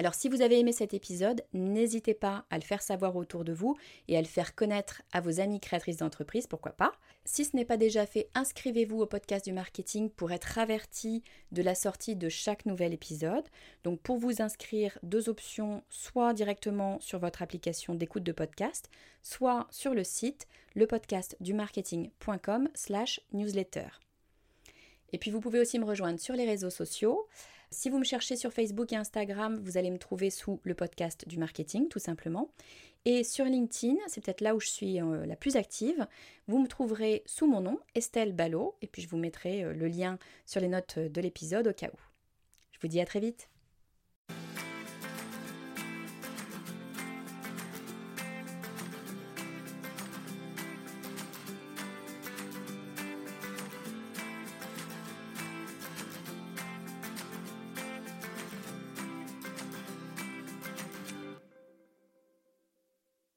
Alors 0.00 0.14
si 0.14 0.30
vous 0.30 0.40
avez 0.40 0.58
aimé 0.58 0.72
cet 0.72 0.94
épisode, 0.94 1.44
n'hésitez 1.52 2.14
pas 2.14 2.46
à 2.48 2.56
le 2.56 2.64
faire 2.64 2.80
savoir 2.80 3.16
autour 3.16 3.44
de 3.44 3.52
vous 3.52 3.76
et 4.08 4.16
à 4.16 4.22
le 4.22 4.26
faire 4.26 4.54
connaître 4.54 5.02
à 5.12 5.20
vos 5.20 5.40
amis 5.40 5.60
créatrices 5.60 5.98
d'entreprise, 5.98 6.46
pourquoi 6.46 6.72
pas. 6.72 6.92
Si 7.26 7.44
ce 7.44 7.54
n'est 7.54 7.66
pas 7.66 7.76
déjà 7.76 8.06
fait, 8.06 8.30
inscrivez-vous 8.34 8.98
au 8.98 9.04
podcast 9.04 9.44
du 9.44 9.52
marketing 9.52 10.08
pour 10.08 10.32
être 10.32 10.56
averti 10.56 11.22
de 11.52 11.60
la 11.60 11.74
sortie 11.74 12.16
de 12.16 12.30
chaque 12.30 12.64
nouvel 12.64 12.94
épisode. 12.94 13.44
Donc 13.84 14.00
pour 14.00 14.16
vous 14.16 14.40
inscrire, 14.40 14.98
deux 15.02 15.28
options, 15.28 15.82
soit 15.90 16.32
directement 16.32 16.98
sur 17.00 17.18
votre 17.18 17.42
application 17.42 17.94
d'écoute 17.94 18.22
de 18.22 18.32
podcast, 18.32 18.88
soit 19.20 19.66
sur 19.70 19.92
le 19.92 20.02
site 20.02 20.48
lepodcastdumarketing.com 20.76 22.70
slash 22.72 23.20
newsletter. 23.34 23.88
Et 25.12 25.18
puis 25.18 25.30
vous 25.30 25.40
pouvez 25.40 25.60
aussi 25.60 25.78
me 25.78 25.84
rejoindre 25.84 26.20
sur 26.20 26.34
les 26.34 26.46
réseaux 26.46 26.70
sociaux. 26.70 27.28
Si 27.72 27.88
vous 27.88 27.98
me 27.98 28.04
cherchez 28.04 28.34
sur 28.34 28.52
Facebook 28.52 28.92
et 28.92 28.96
Instagram, 28.96 29.60
vous 29.62 29.76
allez 29.76 29.90
me 29.90 29.98
trouver 29.98 30.30
sous 30.30 30.60
le 30.64 30.74
podcast 30.74 31.28
du 31.28 31.38
marketing, 31.38 31.88
tout 31.88 32.00
simplement. 32.00 32.50
Et 33.04 33.22
sur 33.22 33.44
LinkedIn, 33.44 33.96
c'est 34.08 34.22
peut-être 34.22 34.40
là 34.40 34.56
où 34.56 34.60
je 34.60 34.68
suis 34.68 35.00
euh, 35.00 35.24
la 35.24 35.36
plus 35.36 35.56
active, 35.56 36.06
vous 36.48 36.58
me 36.58 36.66
trouverez 36.66 37.22
sous 37.26 37.46
mon 37.46 37.60
nom, 37.60 37.78
Estelle 37.94 38.32
Ballot, 38.32 38.76
et 38.82 38.88
puis 38.88 39.02
je 39.02 39.08
vous 39.08 39.18
mettrai 39.18 39.62
euh, 39.62 39.72
le 39.72 39.86
lien 39.86 40.18
sur 40.46 40.60
les 40.60 40.68
notes 40.68 40.98
de 40.98 41.20
l'épisode 41.20 41.68
au 41.68 41.72
cas 41.72 41.88
où. 41.88 41.98
Je 42.72 42.80
vous 42.80 42.88
dis 42.88 43.00
à 43.00 43.06
très 43.06 43.20
vite. 43.20 43.49